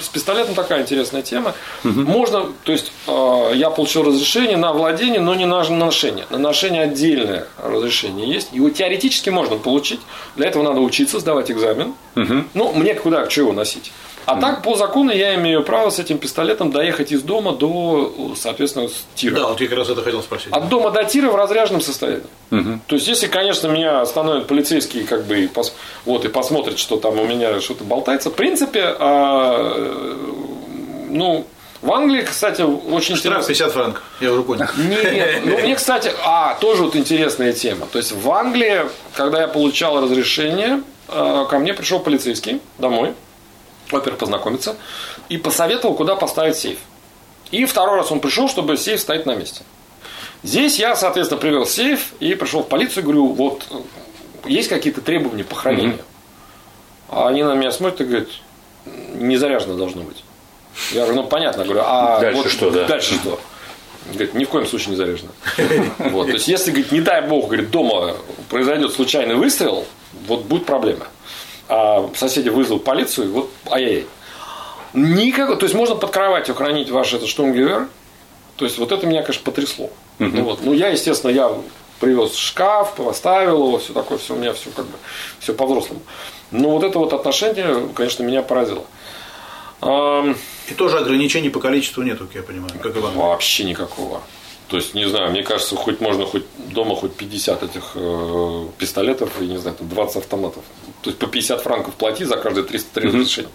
С 0.00 0.08
пистолетом 0.08 0.56
такая 0.56 0.82
интересная 0.82 1.22
тема. 1.22 1.54
Можно, 1.84 2.46
то 2.64 2.72
есть 2.72 2.90
э, 3.06 3.52
я 3.54 3.70
получил 3.70 4.02
разрешение 4.02 4.56
на 4.56 4.72
владение, 4.72 5.20
но 5.20 5.36
не 5.36 5.46
на 5.46 5.62
ношение. 5.68 6.26
На 6.30 6.38
ношение 6.38 6.82
отдельное 6.82 7.46
разрешение 7.58 8.28
есть. 8.28 8.52
Его 8.52 8.70
теоретически 8.70 9.30
можно 9.30 9.56
получить. 9.56 10.00
Для 10.34 10.48
этого 10.48 10.64
надо 10.64 10.80
учиться, 10.88 11.20
сдавать 11.20 11.50
экзамен. 11.50 11.94
Угу. 12.16 12.44
Ну, 12.54 12.72
мне 12.72 12.94
куда, 12.94 13.24
к 13.24 13.28
чего 13.28 13.52
носить. 13.52 13.92
А 14.26 14.32
угу. 14.32 14.40
так, 14.42 14.62
по 14.62 14.74
закону, 14.74 15.10
я 15.10 15.34
имею 15.36 15.62
право 15.62 15.88
с 15.88 15.98
этим 15.98 16.18
пистолетом 16.18 16.70
доехать 16.70 17.12
из 17.12 17.22
дома 17.22 17.52
до, 17.52 18.34
соответственно, 18.36 18.88
тира. 19.14 19.36
Да, 19.36 19.46
вот 19.48 19.60
я 19.60 19.68
как 19.68 19.78
раз 19.78 19.88
это 19.88 20.02
хотел 20.02 20.22
спросить. 20.22 20.52
От 20.52 20.68
дома 20.68 20.90
до 20.90 21.04
тира 21.04 21.30
в 21.30 21.36
разряженном 21.36 21.80
состоянии. 21.80 22.24
Угу. 22.50 22.80
То 22.86 22.96
есть, 22.96 23.08
если, 23.08 23.26
конечно, 23.26 23.68
меня 23.68 24.00
остановят 24.02 24.46
полицейские, 24.46 25.04
как 25.04 25.24
бы, 25.24 25.44
и 25.44 25.46
пос... 25.46 25.74
вот, 26.04 26.24
и 26.24 26.28
посмотрят, 26.28 26.78
что 26.78 26.98
там 26.98 27.18
у 27.18 27.24
меня 27.24 27.60
что-то 27.60 27.84
болтается, 27.84 28.30
в 28.30 28.34
принципе, 28.34 28.94
а, 28.98 30.16
ну, 31.08 31.46
в 31.80 31.92
Англии, 31.92 32.22
кстати, 32.22 32.62
очень 32.62 33.14
Штраф 33.14 33.48
интересно. 33.48 33.54
50 33.66 33.72
франков, 33.72 34.02
я 34.20 34.32
уже 34.32 34.42
понял. 34.42 34.66
Нет, 34.76 35.42
ну 35.44 35.58
мне, 35.58 35.76
кстати, 35.76 36.12
а, 36.24 36.56
тоже 36.60 36.82
вот 36.82 36.96
интересная 36.96 37.52
тема. 37.52 37.86
То 37.86 37.98
есть 37.98 38.12
в 38.12 38.30
Англии, 38.30 38.82
когда 39.14 39.42
я 39.42 39.48
получал 39.48 40.02
разрешение, 40.02 40.82
э, 41.08 41.46
ко 41.48 41.58
мне 41.58 41.74
пришел 41.74 42.00
полицейский 42.00 42.60
домой, 42.78 43.14
во-первых, 43.90 44.18
познакомиться, 44.18 44.76
и 45.28 45.38
посоветовал, 45.38 45.94
куда 45.94 46.16
поставить 46.16 46.56
сейф. 46.56 46.78
И 47.52 47.64
второй 47.64 47.96
раз 47.96 48.10
он 48.10 48.18
пришел, 48.18 48.48
чтобы 48.48 48.76
сейф 48.76 49.00
стоять 49.00 49.24
на 49.24 49.36
месте. 49.36 49.62
Здесь 50.42 50.78
я, 50.78 50.96
соответственно, 50.96 51.40
привел 51.40 51.64
сейф 51.64 52.12
и 52.18 52.34
пришел 52.34 52.62
в 52.62 52.68
полицию 52.68 53.04
говорю, 53.04 53.26
вот, 53.28 53.64
есть 54.44 54.68
какие-то 54.68 55.00
требования 55.00 55.44
по 55.44 55.54
хранению. 55.54 55.94
Mm-hmm. 55.98 56.02
А 57.10 57.28
они 57.28 57.44
на 57.44 57.54
меня 57.54 57.70
смотрят 57.70 58.00
и 58.00 58.04
говорят, 58.04 58.28
не 59.14 59.36
заряжено 59.36 59.76
должно 59.76 60.02
быть. 60.02 60.24
Я 60.92 61.04
говорю, 61.04 61.22
ну 61.22 61.28
понятно, 61.28 61.64
говорю, 61.64 61.82
а 61.84 62.20
дальше 62.20 62.42
вот, 62.42 62.50
что, 62.50 62.70
да? 62.70 62.86
Дальше 62.86 63.14
что? 63.14 63.40
Говорит, 64.12 64.34
ни 64.34 64.44
в 64.44 64.48
коем 64.48 64.66
случае 64.66 64.90
не 64.90 64.96
заряжено. 64.96 65.30
Вот. 65.98 66.26
То 66.26 66.32
есть, 66.32 66.48
если, 66.48 66.70
говорит, 66.70 66.92
не 66.92 67.00
дай 67.00 67.22
бог, 67.22 67.46
говорит, 67.46 67.70
дома 67.70 68.14
произойдет 68.48 68.92
случайный 68.92 69.34
выстрел, 69.34 69.84
вот 70.26 70.44
будет 70.44 70.64
проблема. 70.64 71.06
А 71.68 72.08
соседи 72.14 72.48
вызовут 72.48 72.84
полицию, 72.84 73.30
вот 73.32 73.50
ай-яй. 73.70 74.06
Никакой, 74.94 75.56
то 75.56 75.64
есть 75.64 75.74
можно 75.74 75.94
под 75.94 76.10
кроватью 76.10 76.54
хранить 76.54 76.90
ваш 76.90 77.12
этот 77.12 77.28
штурмгевер. 77.28 77.88
То 78.56 78.64
есть 78.64 78.78
вот 78.78 78.90
это 78.90 79.06
меня, 79.06 79.22
конечно, 79.22 79.44
потрясло. 79.44 79.90
Ну, 80.18 80.42
вот. 80.42 80.60
ну 80.62 80.72
я, 80.72 80.88
естественно, 80.88 81.30
я 81.30 81.52
привез 82.00 82.34
шкаф, 82.34 82.94
поставил 82.96 83.66
его, 83.66 83.78
все 83.78 83.92
такое, 83.92 84.18
все 84.18 84.34
у 84.34 84.38
меня 84.38 84.52
все 84.52 84.70
как 84.70 84.86
бы 84.86 84.96
все 85.40 85.52
по-взрослому. 85.52 86.00
Но 86.50 86.70
вот 86.70 86.82
это 86.82 86.98
вот 86.98 87.12
отношение, 87.12 87.88
конечно, 87.94 88.22
меня 88.22 88.42
поразило. 88.42 88.84
И 90.70 90.74
тоже 90.74 90.98
ограничений 90.98 91.50
по 91.50 91.60
количеству 91.60 92.02
нету, 92.02 92.26
как 92.26 92.36
я 92.36 92.42
понимаю, 92.42 92.72
как 92.80 92.96
Иван. 92.96 93.14
Вообще 93.14 93.64
никакого. 93.64 94.22
То 94.68 94.76
есть, 94.76 94.94
не 94.94 95.08
знаю, 95.08 95.30
мне 95.30 95.42
кажется, 95.42 95.76
хоть 95.76 96.00
можно 96.00 96.26
хоть 96.26 96.44
дома 96.74 96.94
хоть 96.94 97.14
50 97.14 97.62
этих 97.62 97.92
э, 97.94 98.66
пистолетов 98.76 99.40
и, 99.40 99.46
не 99.46 99.56
знаю, 99.56 99.76
там 99.76 99.88
20 99.88 100.16
автоматов. 100.16 100.62
То 101.00 101.10
есть, 101.10 101.18
по 101.18 101.26
50 101.26 101.62
франков 101.62 101.94
плати 101.94 102.24
за 102.24 102.36
каждые 102.36 102.64
303 102.64 103.08
разрешения. 103.08 103.48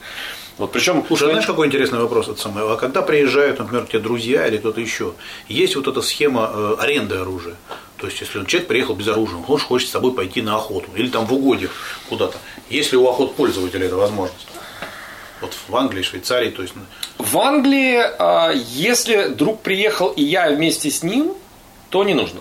Вот 0.57 0.71
причем, 0.71 1.03
Слушай, 1.07 1.29
знаешь, 1.29 1.45
какой 1.45 1.67
интересный 1.67 1.99
вопрос 1.99 2.29
от 2.29 2.39
самого? 2.39 2.73
А 2.73 2.77
когда 2.77 3.01
приезжают, 3.03 3.59
например, 3.59 3.87
те 3.91 3.99
друзья 3.99 4.47
или 4.47 4.57
кто-то 4.57 4.81
еще, 4.81 5.13
есть 5.47 5.75
вот 5.75 5.87
эта 5.87 6.01
схема 6.01 6.49
э, 6.51 6.75
аренды 6.79 7.15
оружия. 7.15 7.55
То 7.97 8.07
есть, 8.07 8.19
если 8.21 8.43
человек 8.45 8.67
приехал 8.67 8.95
без 8.95 9.07
оружия, 9.07 9.37
он 9.37 9.59
хочет 9.59 9.89
с 9.89 9.91
собой 9.91 10.13
пойти 10.13 10.41
на 10.41 10.55
охоту 10.55 10.89
или 10.95 11.09
там 11.09 11.25
в 11.25 11.33
угодьях 11.33 11.71
куда-то. 12.09 12.37
Есть 12.69 12.91
ли 12.91 12.97
у 12.97 13.07
охот 13.07 13.35
пользователя 13.35 13.85
эта 13.85 13.95
возможность? 13.95 14.47
Вот 15.43 15.53
в 15.67 15.75
Англии, 15.75 16.01
Швейцарии, 16.01 16.49
то 16.49 16.61
есть. 16.61 16.73
Ну. 16.75 16.83
В 17.17 17.37
Англии, 17.37 17.99
а, 18.17 18.51
если 18.53 19.27
друг 19.27 19.59
приехал 19.59 20.07
и 20.07 20.23
я 20.23 20.49
вместе 20.49 20.89
с 20.89 21.03
ним, 21.03 21.33
то 21.89 22.03
не 22.03 22.13
нужно. 22.13 22.39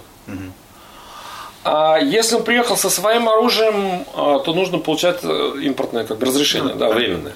А 1.65 1.99
если 1.99 2.37
он 2.37 2.45
приехал 2.45 2.77
со 2.77 2.91
своим 2.91 3.29
оружием, 3.29 4.05
а, 4.15 4.38
то 4.41 4.55
нужно 4.55 4.79
получать 4.79 5.21
э, 5.23 5.53
импортное 5.62 6.05
как 6.05 6.19
бы 6.19 6.27
разрешение, 6.27 6.75
да, 6.75 6.88
временное. 6.88 7.35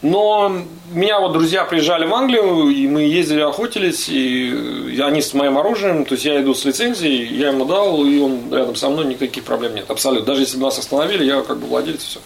Но 0.00 0.62
меня 0.92 1.20
вот 1.20 1.32
друзья 1.32 1.64
приезжали 1.64 2.06
в 2.06 2.14
Англию, 2.14 2.68
и 2.68 2.86
мы 2.86 3.02
ездили, 3.02 3.40
охотились, 3.40 4.08
и 4.08 4.98
они 5.02 5.20
с 5.20 5.34
моим 5.34 5.58
оружием, 5.58 6.04
то 6.04 6.14
есть 6.14 6.24
я 6.24 6.40
иду 6.40 6.54
с 6.54 6.64
лицензией, 6.64 7.26
я 7.34 7.48
ему 7.48 7.64
дал, 7.64 8.04
и 8.04 8.20
он 8.20 8.52
рядом 8.52 8.76
со 8.76 8.88
мной, 8.88 9.06
никаких 9.06 9.44
проблем 9.44 9.74
нет, 9.74 9.90
абсолютно. 9.90 10.26
Даже 10.26 10.42
если 10.42 10.56
бы 10.56 10.64
нас 10.64 10.78
остановили, 10.78 11.24
я 11.24 11.42
как 11.42 11.58
бы 11.58 11.66
владелец, 11.66 12.02
все. 12.02 12.20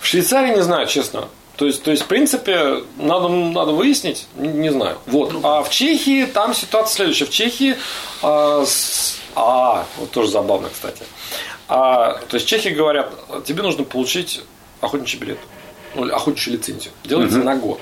В 0.00 0.06
Швейцарии 0.06 0.54
не 0.54 0.62
знаю, 0.62 0.86
честно. 0.86 1.28
То 1.56 1.66
есть, 1.66 1.82
то 1.82 1.90
есть, 1.90 2.02
в 2.02 2.06
принципе, 2.06 2.82
надо, 2.96 3.28
надо 3.28 3.72
выяснить, 3.72 4.26
не, 4.36 4.48
не 4.48 4.72
знаю. 4.72 4.98
Вот. 5.06 5.32
А 5.42 5.62
в 5.62 5.70
Чехии 5.70 6.26
там 6.26 6.52
ситуация 6.52 6.96
следующая. 6.96 7.26
В 7.26 7.30
Чехии, 7.30 7.76
а, 8.22 8.64
с, 8.66 9.18
а 9.36 9.86
вот 9.98 10.10
тоже 10.10 10.30
забавно, 10.30 10.68
кстати. 10.68 11.04
А, 11.68 12.20
то 12.28 12.34
есть, 12.34 12.46
чехи 12.46 12.68
говорят, 12.68 13.12
тебе 13.44 13.62
нужно 13.62 13.84
получить 13.84 14.42
охотничий 14.80 15.18
билет, 15.18 15.38
ну, 15.94 16.12
охотничью 16.12 16.54
лицензию. 16.54 16.92
Делается 17.04 17.38
угу. 17.38 17.46
на 17.46 17.56
год. 17.56 17.80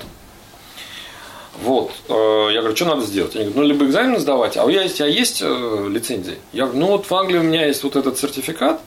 Вот. 1.62 1.92
Э, 2.08 2.48
я 2.52 2.60
говорю, 2.60 2.76
что 2.76 2.86
надо 2.86 3.02
сделать? 3.02 3.34
Они 3.34 3.44
говорят, 3.44 3.62
ну, 3.62 3.68
либо 3.68 3.84
экзамен 3.84 4.18
сдавать, 4.18 4.56
а 4.56 4.64
у 4.64 4.68
есть, 4.68 5.00
а 5.00 5.06
есть 5.06 5.42
э, 5.42 5.88
лицензия? 5.90 6.36
Я 6.52 6.64
говорю, 6.64 6.80
ну, 6.80 6.86
вот 6.88 7.10
в 7.10 7.14
Англии 7.14 7.38
у 7.38 7.42
меня 7.42 7.66
есть 7.66 7.82
вот 7.82 7.96
этот 7.96 8.18
сертификат, 8.18 8.80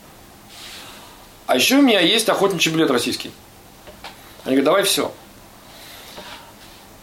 а 1.46 1.56
еще 1.56 1.78
у 1.78 1.82
меня 1.82 2.00
есть 2.00 2.28
охотничий 2.28 2.72
билет 2.72 2.90
российский. 2.90 3.32
Они 4.46 4.56
говорят, 4.56 4.66
давай 4.66 4.84
все. 4.84 5.12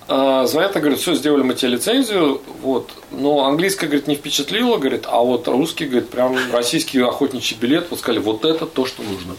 А, 0.09 0.47
звонят 0.47 0.75
говорят, 0.75 0.99
все, 0.99 1.15
сделали 1.15 1.43
мы 1.43 1.55
тебе 1.55 1.73
лицензию, 1.73 2.41
вот. 2.61 2.91
Но 3.11 3.45
английская, 3.45 3.87
говорит, 3.87 4.07
не 4.07 4.15
впечатлила, 4.15 4.77
говорит, 4.77 5.05
а 5.07 5.21
вот 5.21 5.49
русский, 5.49 5.87
говорит, 5.87 6.11
прям 6.11 6.37
российский 6.53 7.01
охотничий 7.01 7.57
билет, 7.57 7.87
вот 7.91 7.99
сказали, 7.99 8.21
вот 8.21 8.45
это 8.45 8.67
то, 8.67 8.87
что 8.87 9.03
нужно. 9.03 9.37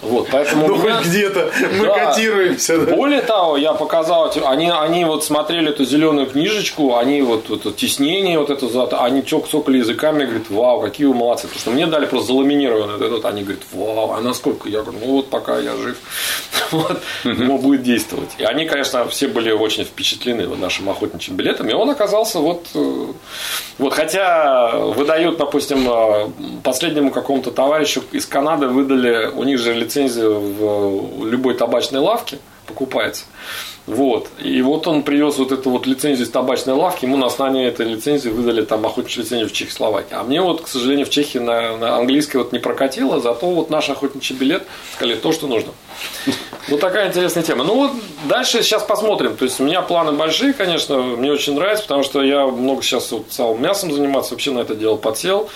Вот, 0.00 0.28
поэтому 0.30 0.68
ну, 0.68 0.78
хоть 0.78 1.06
где-то 1.06 1.50
мы 1.76 1.86
да. 1.86 2.06
котируемся. 2.06 2.78
Да? 2.78 2.94
Более 2.94 3.20
того, 3.20 3.56
я 3.56 3.72
показал, 3.72 4.32
они, 4.44 4.70
они 4.70 5.04
вот 5.04 5.24
смотрели 5.24 5.70
эту 5.70 5.84
зеленую 5.84 6.28
книжечку, 6.28 6.96
они 6.96 7.20
вот 7.22 7.50
это 7.50 7.72
теснение, 7.72 8.38
вот 8.38 8.50
это, 8.50 8.66
они 9.02 9.22
цокали 9.22 9.78
языками, 9.78 10.24
говорят, 10.24 10.50
вау, 10.50 10.80
какие 10.80 11.06
вы 11.06 11.14
молодцы. 11.14 11.48
Потому 11.48 11.60
что 11.60 11.70
мне 11.72 11.86
дали 11.86 12.06
просто 12.06 12.28
заламинированный 12.28 12.94
этот, 13.04 13.24
они 13.24 13.42
говорят, 13.42 13.62
вау, 13.72 14.12
а 14.12 14.20
насколько? 14.20 14.68
Я 14.68 14.82
говорю, 14.82 14.98
ну 15.04 15.12
вот 15.16 15.30
пока 15.30 15.58
я 15.58 15.76
жив, 15.76 15.96
вот, 16.70 17.02
ему 17.24 17.58
будет 17.58 17.82
действовать. 17.82 18.30
И 18.38 18.44
они, 18.44 18.66
конечно, 18.66 19.08
все 19.08 19.26
были 19.26 19.50
очень 19.50 19.84
впечатлены 19.84 20.46
нашим 20.56 20.88
охотничьим 20.88 21.36
билетом, 21.36 21.68
и 21.68 21.72
он 21.72 21.90
оказался 21.90 22.38
вот, 22.38 22.66
э, 22.74 23.06
вот 23.78 23.94
хотя 23.94 24.76
выдают, 24.76 25.38
допустим, 25.38 25.88
э, 25.88 26.28
последнему 26.64 27.10
какому-то 27.10 27.50
товарищу 27.50 28.02
из 28.12 28.26
Канады 28.26 28.66
выдали, 28.66 29.26
у 29.26 29.44
них 29.44 29.58
же 29.58 29.72
лицензия 29.72 30.28
в 30.28 31.26
любой 31.26 31.54
табачной 31.54 32.00
лавке 32.00 32.38
покупается. 32.66 33.24
Вот. 33.86 34.28
И 34.38 34.60
вот 34.60 34.86
он 34.86 35.02
привез 35.02 35.38
вот 35.38 35.50
эту 35.50 35.70
вот 35.70 35.86
лицензию 35.86 36.26
из 36.26 36.30
табачной 36.30 36.74
лавки, 36.74 37.06
ему 37.06 37.16
на 37.16 37.26
основании 37.26 37.66
этой 37.66 37.86
лицензии 37.86 38.28
выдали 38.28 38.62
там 38.62 38.84
охотничью 38.84 39.22
лицензию 39.22 39.48
в 39.48 39.52
Чехословакии. 39.52 40.14
А 40.14 40.22
мне 40.22 40.42
вот, 40.42 40.60
к 40.60 40.68
сожалению, 40.68 41.06
в 41.06 41.10
Чехии 41.10 41.38
на, 41.38 41.76
на 41.78 41.96
английской 41.96 42.36
вот 42.36 42.52
не 42.52 42.58
прокатило, 42.58 43.18
зато 43.18 43.48
вот 43.48 43.70
наш 43.70 43.88
охотничий 43.88 44.36
билет 44.36 44.64
сказали 44.94 45.16
то, 45.16 45.32
что 45.32 45.46
нужно. 45.46 45.72
Вот 46.68 46.80
такая 46.80 47.08
интересная 47.08 47.42
тема. 47.42 47.64
Ну 47.64 47.74
вот 47.74 47.92
дальше 48.28 48.62
сейчас 48.62 48.82
посмотрим. 48.82 49.36
То 49.36 49.44
есть 49.44 49.58
у 49.58 49.64
меня 49.64 49.80
планы 49.80 50.12
большие, 50.12 50.52
конечно, 50.52 50.98
мне 50.98 51.32
очень 51.32 51.54
нравится, 51.54 51.84
потому 51.84 52.02
что 52.02 52.22
я 52.22 52.46
много 52.46 52.82
сейчас 52.82 53.10
вот 53.10 53.26
целым 53.30 53.62
мясом 53.62 53.92
заниматься, 53.92 54.34
вообще 54.34 54.50
на 54.50 54.60
это 54.60 54.74
дело 54.74 54.96
подсел. 54.96 55.48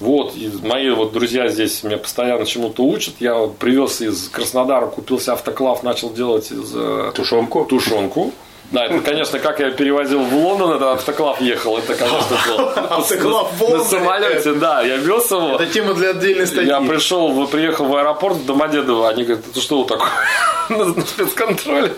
Вот, 0.00 0.36
и 0.36 0.50
мои 0.62 0.90
вот 0.90 1.12
друзья 1.12 1.48
здесь 1.48 1.82
меня 1.82 1.96
постоянно 1.96 2.46
чему-то 2.46 2.84
учат. 2.84 3.14
Я 3.18 3.48
привез 3.58 4.00
из 4.00 4.28
Краснодара, 4.28 4.86
купился 4.86 5.32
автоклав, 5.32 5.82
начал 5.82 6.12
делать 6.12 6.52
из... 6.52 6.72
Э, 6.74 7.12
тушенку? 7.14 7.64
Тушенку. 7.64 8.32
Да, 8.70 8.84
это, 8.84 9.00
конечно, 9.00 9.38
как 9.38 9.60
я 9.60 9.70
перевозил 9.70 10.20
в 10.20 10.34
Лондон, 10.34 10.72
это 10.72 10.92
автоклав 10.92 11.40
ехал, 11.40 11.78
это, 11.78 11.94
конечно, 11.94 12.36
было. 12.48 12.70
Автоклав 12.72 13.52
в 13.58 13.78
На 13.78 13.84
самолете, 13.84 14.52
да, 14.54 14.82
я 14.82 14.96
вез 14.96 15.30
его. 15.30 15.54
Это 15.54 15.66
тема 15.66 15.94
для 15.94 16.10
отдельной 16.10 16.46
статьи. 16.46 16.68
Я 16.68 16.80
пришел, 16.80 17.46
приехал 17.46 17.86
в 17.86 17.96
аэропорт 17.96 18.36
в 18.36 18.46
Домодедово, 18.46 19.08
они 19.08 19.24
говорят, 19.24 19.46
это 19.50 19.60
что 19.60 19.84
такое? 19.84 20.10
На 20.68 21.00
спецконтроле. 21.00 21.94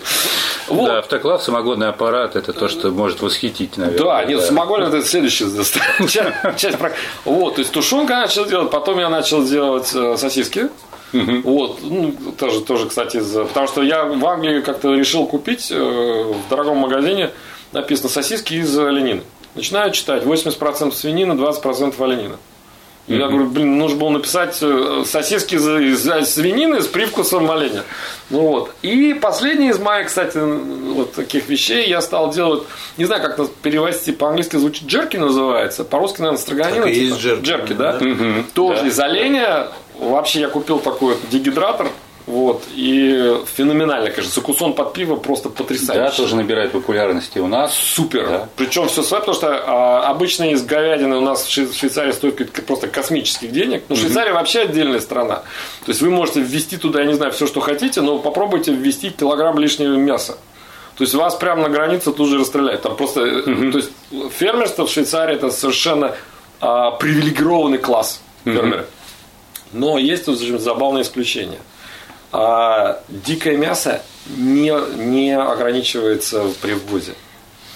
Вот. 0.67 0.87
Да, 0.87 0.99
автоклав, 0.99 1.43
самогонный 1.43 1.89
аппарат, 1.89 2.37
это 2.37 2.53
то, 2.53 2.69
что 2.69 2.89
может 2.89 3.21
восхитить, 3.21 3.75
наверное. 3.75 4.05
Да, 4.05 4.23
нет, 4.23 4.39
да. 4.39 4.45
самогонный 4.45 4.87
это 4.87 5.03
следующая 5.03 5.47
часть. 6.57 6.77
Вот, 7.25 7.55
то 7.55 7.59
есть 7.59 7.71
тушенка 7.73 8.15
начал 8.15 8.45
делать, 8.45 8.71
потом 8.71 8.97
я 8.99 9.09
начал 9.09 9.43
делать 9.43 9.91
э, 9.93 10.15
сосиски. 10.15 10.69
Угу. 11.13 11.41
Вот, 11.43 11.79
ну, 11.81 12.13
тоже, 12.37 12.61
тоже, 12.61 12.87
кстати, 12.87 13.19
за... 13.19 13.43
потому 13.45 13.67
что 13.67 13.83
я 13.83 14.05
в 14.05 14.25
Англии 14.25 14.61
как-то 14.61 14.93
решил 14.93 15.25
купить 15.25 15.69
э, 15.71 15.75
в 15.75 16.49
дорогом 16.49 16.77
магазине 16.77 17.31
написано 17.71 18.09
сосиски 18.09 18.53
из 18.53 18.77
оленины. 18.77 19.23
Начинаю 19.55 19.91
читать 19.91 20.23
80% 20.23 20.93
свинина, 20.93 21.33
20% 21.33 22.01
оленина. 22.01 22.37
Mm-hmm. 23.07 23.17
Я 23.17 23.27
говорю, 23.27 23.47
блин, 23.47 23.77
нужно 23.79 23.97
было 23.97 24.09
написать 24.09 24.57
э, 24.61 25.03
сосиски 25.05 25.55
из, 25.55 25.67
из 25.67 26.33
свинины 26.33 26.81
с 26.81 26.87
привкусом 26.87 27.49
оленя. 27.49 27.83
Ну 28.29 28.41
вот. 28.41 28.75
И 28.83 29.17
последний 29.19 29.69
из 29.69 29.79
моих, 29.79 30.07
кстати, 30.07 30.37
вот 30.37 31.13
таких 31.13 31.49
вещей 31.49 31.89
я 31.89 31.99
стал 32.01 32.31
делать, 32.31 32.63
не 32.97 33.05
знаю, 33.05 33.23
как 33.23 33.49
перевести 33.55 34.11
по-английски 34.11 34.57
звучит, 34.57 34.87
джерки 34.87 35.17
называется, 35.17 35.83
по-русски, 35.83 36.21
наверное, 36.21 36.39
строганина. 36.39 36.83
Так 36.85 36.93
типа. 36.93 37.03
есть 37.03 37.19
джерки. 37.19 37.43
Джерки, 37.43 37.73
да? 37.73 37.93
да? 37.93 38.05
Угу. 38.05 38.45
Тоже 38.53 38.81
да. 38.81 38.87
из 38.87 38.99
оленя. 38.99 39.67
Вообще 40.01 40.41
я 40.41 40.49
купил 40.49 40.79
такой 40.79 41.13
вот 41.13 41.29
дегидратор, 41.29 41.87
вот. 42.27 42.63
И 42.73 43.35
феноменально, 43.55 44.09
конечно. 44.09 44.31
Сакусон 44.31 44.73
под 44.73 44.93
пиво 44.93 45.15
просто 45.15 45.49
потрясающий. 45.49 46.11
Да, 46.11 46.11
тоже 46.11 46.35
набирает 46.35 46.71
популярности 46.71 47.39
у 47.39 47.47
нас. 47.47 47.73
Супер. 47.73 48.27
Да. 48.27 48.49
Причем 48.55 48.87
все 48.87 49.03
свое, 49.03 49.21
потому 49.21 49.35
что 49.35 49.63
а, 49.65 50.09
обычно 50.09 50.51
из 50.51 50.63
говядины 50.63 51.17
у 51.17 51.21
нас 51.21 51.45
в 51.45 51.51
Швейцарии 51.51 52.11
стоит 52.11 52.51
просто 52.65 52.87
космических 52.87 53.51
денег. 53.51 53.83
Но 53.89 53.95
Швейцария 53.95 54.33
вообще 54.33 54.61
отдельная 54.61 54.99
страна. 54.99 55.43
То 55.85 55.89
есть 55.89 56.01
вы 56.01 56.09
можете 56.09 56.41
ввести 56.41 56.77
туда, 56.77 57.01
я 57.01 57.05
не 57.05 57.13
знаю, 57.13 57.31
все, 57.31 57.47
что 57.47 57.59
хотите, 57.59 58.01
но 58.01 58.19
попробуйте 58.19 58.71
ввести 58.73 59.09
килограмм 59.09 59.57
лишнего 59.59 59.95
мяса. 59.95 60.37
То 60.97 61.03
есть 61.03 61.13
вас 61.15 61.35
прямо 61.35 61.63
на 61.63 61.69
границе 61.69 62.11
тут 62.11 62.29
же 62.29 62.37
расстреляют. 62.37 62.83
Там 62.83 62.95
просто, 62.95 63.21
mm 63.21 63.71
то 63.71 63.77
есть 63.77 63.91
фермерство 64.37 64.85
в 64.85 64.91
Швейцарии 64.91 65.35
это 65.35 65.49
совершенно 65.49 66.15
а, 66.59 66.91
привилегированный 66.91 67.79
класс 67.79 68.21
фермеры. 68.45 68.81
mm 68.81 69.00
Но 69.73 69.97
есть 69.97 70.25
тут 70.25 70.39
забавное 70.39 71.03
исключение 71.03 71.59
а 72.31 73.03
дикое 73.09 73.57
мясо 73.57 74.01
не, 74.37 74.73
не 74.97 75.37
ограничивается 75.37 76.45
при 76.61 76.73
ввозе. 76.73 77.13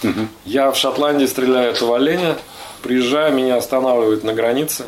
Угу. 0.03 0.27
Я 0.45 0.71
в 0.71 0.77
Шотландии 0.77 1.25
стреляю 1.25 1.71
этого 1.71 1.97
оленя, 1.97 2.37
приезжаю, 2.81 3.33
меня 3.33 3.57
останавливают 3.57 4.23
на 4.23 4.33
границе. 4.33 4.85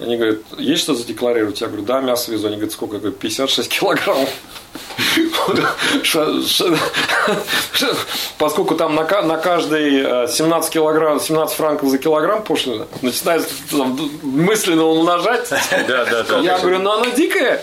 Они 0.00 0.16
говорят, 0.16 0.38
есть 0.58 0.82
что 0.82 0.94
задекларировать? 0.94 1.60
Я 1.60 1.68
говорю, 1.68 1.84
да, 1.84 2.00
мясо 2.00 2.32
везу. 2.32 2.48
Они 2.48 2.56
говорят, 2.56 2.72
сколько? 2.72 2.96
Я 2.96 3.00
говорю, 3.00 3.16
56 3.16 3.68
килограммов. 3.68 4.28
Поскольку 8.38 8.74
там 8.74 8.96
на, 8.96 9.04
каждый 9.04 10.28
17 10.28 10.72
килограмм, 10.72 11.20
17 11.20 11.56
франков 11.56 11.90
за 11.90 11.98
килограмм 11.98 12.42
пошлина, 12.42 12.88
начинает 13.02 13.48
там, 13.70 13.96
мысленно 14.22 14.84
умножать. 14.84 15.48
Да, 15.86 16.04
да, 16.04 16.22
да. 16.24 16.38
Я 16.40 16.58
говорю, 16.58 16.80
ну 16.80 16.90
она 16.90 17.10
дикая. 17.12 17.62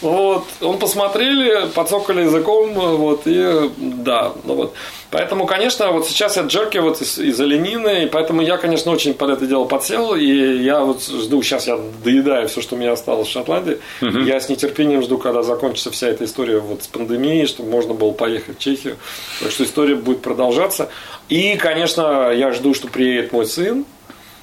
Вот, 0.00 0.44
он 0.60 0.78
посмотрели, 0.78 1.68
подсокали 1.70 2.22
языком, 2.22 2.72
вот, 2.72 3.22
и 3.26 3.70
да, 3.76 4.32
ну 4.44 4.54
вот. 4.54 4.74
Поэтому, 5.10 5.46
конечно, 5.46 5.90
вот 5.90 6.06
сейчас 6.06 6.36
я 6.36 6.42
джерки 6.42 6.76
вот 6.76 7.00
из, 7.00 7.18
из 7.18 7.40
оленины, 7.40 8.04
и 8.04 8.06
поэтому 8.06 8.42
я, 8.42 8.58
конечно, 8.58 8.92
очень 8.92 9.14
под 9.14 9.30
это 9.30 9.46
дело 9.46 9.64
подсел, 9.64 10.14
и 10.14 10.62
я 10.62 10.80
вот 10.80 11.02
жду, 11.02 11.42
сейчас 11.42 11.66
я 11.66 11.78
доедаю 12.04 12.48
все, 12.48 12.60
что 12.60 12.74
у 12.74 12.78
меня 12.78 12.92
осталось 12.92 13.28
в 13.28 13.30
Шотландии, 13.30 13.78
угу. 14.02 14.18
я 14.18 14.38
с 14.38 14.50
нетерпением 14.50 15.02
жду, 15.02 15.16
когда 15.16 15.42
закончится 15.42 15.90
вся 15.90 16.08
эта 16.08 16.26
история 16.26 16.58
вот 16.58 16.82
с 16.82 16.86
пандемией, 16.88 17.46
чтобы 17.46 17.70
можно 17.70 17.94
было 17.94 18.10
поехать 18.10 18.58
в 18.58 18.58
Чехию, 18.58 18.96
так 19.40 19.50
что 19.50 19.64
история 19.64 19.94
будет 19.94 20.20
продолжаться. 20.20 20.90
И, 21.30 21.56
конечно, 21.56 22.30
я 22.30 22.52
жду, 22.52 22.74
что 22.74 22.88
приедет 22.88 23.32
мой 23.32 23.46
сын, 23.46 23.86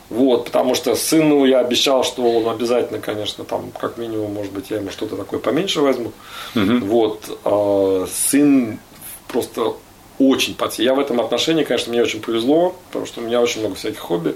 вот, 0.09 0.45
потому 0.45 0.73
что 0.73 0.95
сыну 0.95 1.45
я 1.45 1.59
обещал, 1.59 2.03
что 2.03 2.23
он 2.23 2.49
обязательно, 2.49 2.99
конечно, 2.99 3.43
там, 3.43 3.71
как 3.79 3.97
минимум, 3.97 4.33
может 4.33 4.51
быть, 4.51 4.71
я 4.71 4.77
ему 4.77 4.89
что-то 4.89 5.15
такое 5.15 5.39
поменьше 5.39 5.81
возьму. 5.81 6.11
Угу. 6.55 6.85
Вот, 6.85 7.39
э, 7.43 8.07
сын 8.11 8.79
просто 9.27 9.73
очень 10.19 10.55
подсел. 10.55 10.85
Я 10.85 10.93
в 10.93 10.99
этом 10.99 11.19
отношении, 11.19 11.63
конечно, 11.63 11.91
мне 11.91 12.01
очень 12.01 12.21
повезло, 12.21 12.75
потому 12.87 13.05
что 13.05 13.21
у 13.21 13.23
меня 13.23 13.41
очень 13.41 13.61
много 13.61 13.75
всяких 13.75 13.99
хобби. 13.99 14.35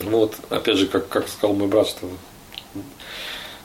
Вот, 0.00 0.34
опять 0.50 0.76
же, 0.76 0.86
как, 0.86 1.08
как 1.08 1.28
сказал 1.28 1.54
мой 1.54 1.68
брат, 1.68 1.88
что 1.88 2.08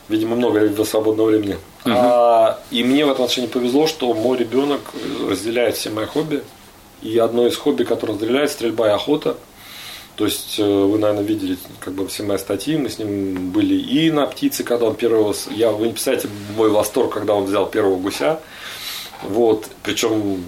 видимо, 0.09 0.35
много 0.35 0.85
свободного 0.85 1.29
времени. 1.29 1.57
Угу. 1.85 1.93
А, 1.95 2.59
и 2.71 2.83
мне 2.83 3.05
в 3.05 3.09
этом 3.09 3.25
отношении 3.25 3.47
повезло, 3.47 3.87
что 3.87 4.13
мой 4.13 4.37
ребенок 4.37 4.81
разделяет 5.29 5.75
все 5.75 5.89
мои 5.89 6.05
хобби. 6.05 6.43
И 7.01 7.17
одно 7.17 7.45
из 7.45 7.55
хобби, 7.55 7.83
которое 7.83 8.13
разделяет, 8.13 8.51
стрельба 8.51 8.87
и 8.87 8.91
охота. 8.91 9.37
То 10.15 10.25
есть 10.25 10.57
э, 10.57 10.63
вы, 10.63 10.97
наверное, 10.97 11.23
видели 11.23 11.57
как 11.79 11.93
бы 11.93 12.07
все 12.07 12.23
мои 12.23 12.39
статьи, 12.39 12.75
мы 12.75 12.89
с 12.89 12.97
ним 12.97 13.51
были 13.51 13.75
и 13.75 14.09
на 14.09 14.25
птице, 14.25 14.63
когда 14.63 14.87
он 14.87 14.95
первого, 14.95 15.35
я, 15.51 15.71
вы 15.71 15.85
не 15.85 15.93
представляете 15.93 16.27
мой 16.55 16.71
восторг, 16.71 17.13
когда 17.13 17.35
он 17.35 17.45
взял 17.45 17.67
первого 17.67 17.97
гуся, 17.97 18.39
вот, 19.23 19.69
причем 19.83 20.43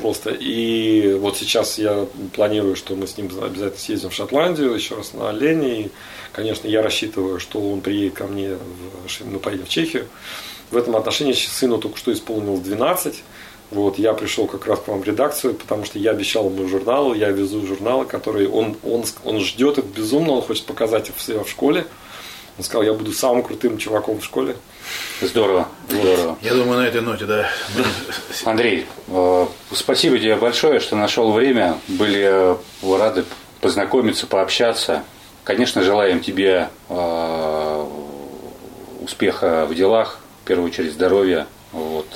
просто, 0.00 0.30
и 0.30 1.14
вот 1.14 1.36
сейчас 1.36 1.78
я 1.78 2.06
планирую, 2.34 2.76
что 2.76 2.94
мы 2.94 3.06
с 3.06 3.16
ним 3.16 3.26
обязательно 3.26 3.80
съездим 3.80 4.10
в 4.10 4.14
Шотландию, 4.14 4.74
еще 4.74 4.96
раз 4.96 5.12
на 5.14 5.30
олене, 5.30 5.82
и, 5.82 5.90
конечно, 6.32 6.68
я 6.68 6.82
рассчитываю, 6.82 7.40
что 7.40 7.60
он 7.60 7.80
приедет 7.80 8.14
ко 8.14 8.26
мне, 8.26 8.56
в, 8.56 9.24
мы 9.24 9.38
поедем 9.38 9.66
в 9.66 9.68
Чехию. 9.68 10.06
В 10.70 10.76
этом 10.76 10.96
отношении 10.96 11.32
сыну 11.32 11.78
только 11.78 11.98
что 11.98 12.12
исполнилось 12.12 12.60
12, 12.60 13.22
вот, 13.70 13.98
я 13.98 14.12
пришел 14.12 14.46
как 14.46 14.66
раз 14.66 14.80
к 14.80 14.88
вам 14.88 15.00
в 15.00 15.04
редакцию, 15.04 15.54
потому 15.54 15.84
что 15.84 15.98
я 15.98 16.10
обещал 16.10 16.48
ему 16.48 16.68
журналы, 16.68 17.16
я 17.16 17.30
везу 17.30 17.66
журналы, 17.66 18.04
которые 18.04 18.48
он, 18.48 18.76
он, 18.84 19.04
он 19.24 19.40
ждет 19.40 19.78
их 19.78 19.84
безумно, 19.86 20.32
он 20.32 20.42
хочет 20.42 20.66
показать 20.66 21.08
их 21.08 21.16
в, 21.16 21.44
в 21.44 21.48
школе. 21.48 21.86
Он 22.56 22.62
сказал, 22.62 22.84
я 22.84 22.92
буду 22.92 23.12
самым 23.12 23.42
крутым 23.42 23.78
чуваком 23.78 24.20
в 24.20 24.24
школе. 24.24 24.56
Здорово, 25.20 25.68
здорово. 25.88 26.36
Я 26.42 26.54
думаю, 26.54 26.80
на 26.80 26.86
этой 26.86 27.00
ноте, 27.00 27.24
да. 27.24 27.46
Андрей, 28.44 28.86
э, 29.08 29.46
спасибо 29.72 30.18
тебе 30.18 30.36
большое, 30.36 30.80
что 30.80 30.96
нашел 30.96 31.32
время. 31.32 31.78
Были 31.88 32.24
э, 32.24 32.56
рады 32.98 33.24
познакомиться, 33.60 34.26
пообщаться. 34.26 35.02
Конечно, 35.44 35.82
желаем 35.82 36.20
тебе 36.20 36.68
э, 36.88 37.86
успеха 39.00 39.66
в 39.66 39.74
делах, 39.74 40.18
в 40.42 40.46
первую 40.46 40.70
очередь 40.70 40.92
здоровья. 40.92 41.46
Вот. 41.72 42.06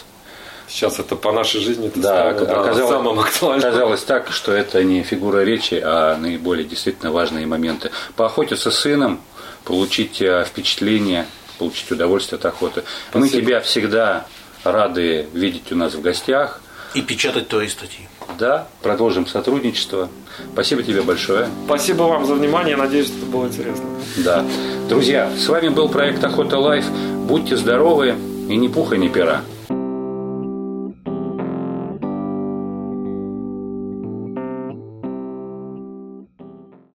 Сейчас 0.66 0.98
это 0.98 1.16
по 1.16 1.32
нашей 1.32 1.60
жизни 1.60 1.86
это 1.88 2.00
да, 2.00 2.32
стало, 2.32 2.46
да, 2.46 2.60
оказалось, 2.60 2.90
самым 2.90 3.20
актуальным. 3.20 3.68
Оказалось 3.68 4.02
так, 4.02 4.30
что 4.32 4.52
это 4.52 4.84
не 4.84 5.02
фигура 5.02 5.42
речи, 5.44 5.80
а 5.82 6.16
наиболее 6.16 6.66
действительно 6.66 7.10
важные 7.10 7.46
моменты. 7.46 7.90
Поохотиться 8.16 8.70
с 8.70 8.78
сыном, 8.78 9.20
получить 9.64 10.22
впечатление, 10.46 11.26
получить 11.58 11.90
удовольствие 11.90 12.38
от 12.38 12.46
охоты. 12.46 12.84
Спасибо. 13.10 13.20
Мы 13.20 13.28
тебя 13.28 13.60
всегда 13.60 14.26
рады 14.64 15.26
видеть 15.32 15.70
у 15.72 15.76
нас 15.76 15.94
в 15.94 16.00
гостях. 16.00 16.60
И 16.94 17.02
печатать 17.02 17.48
твои 17.48 17.68
статьи. 17.68 18.08
Да, 18.38 18.68
продолжим 18.82 19.26
сотрудничество. 19.26 20.08
Спасибо 20.52 20.82
тебе 20.82 21.02
большое. 21.02 21.48
Спасибо 21.66 22.04
вам 22.04 22.26
за 22.26 22.34
внимание. 22.34 22.76
Надеюсь, 22.76 23.10
это 23.10 23.26
было 23.26 23.46
интересно. 23.46 23.84
Да. 24.18 24.44
Друзья, 24.88 25.30
с 25.36 25.48
вами 25.48 25.68
был 25.68 25.88
проект 25.88 26.22
Охота 26.24 26.58
Life. 26.58 26.86
Будьте 27.26 27.56
здоровы 27.56 28.14
и 28.48 28.56
ни 28.56 28.68
пуха, 28.68 28.96
ни 28.96 29.08
пера. 29.08 29.42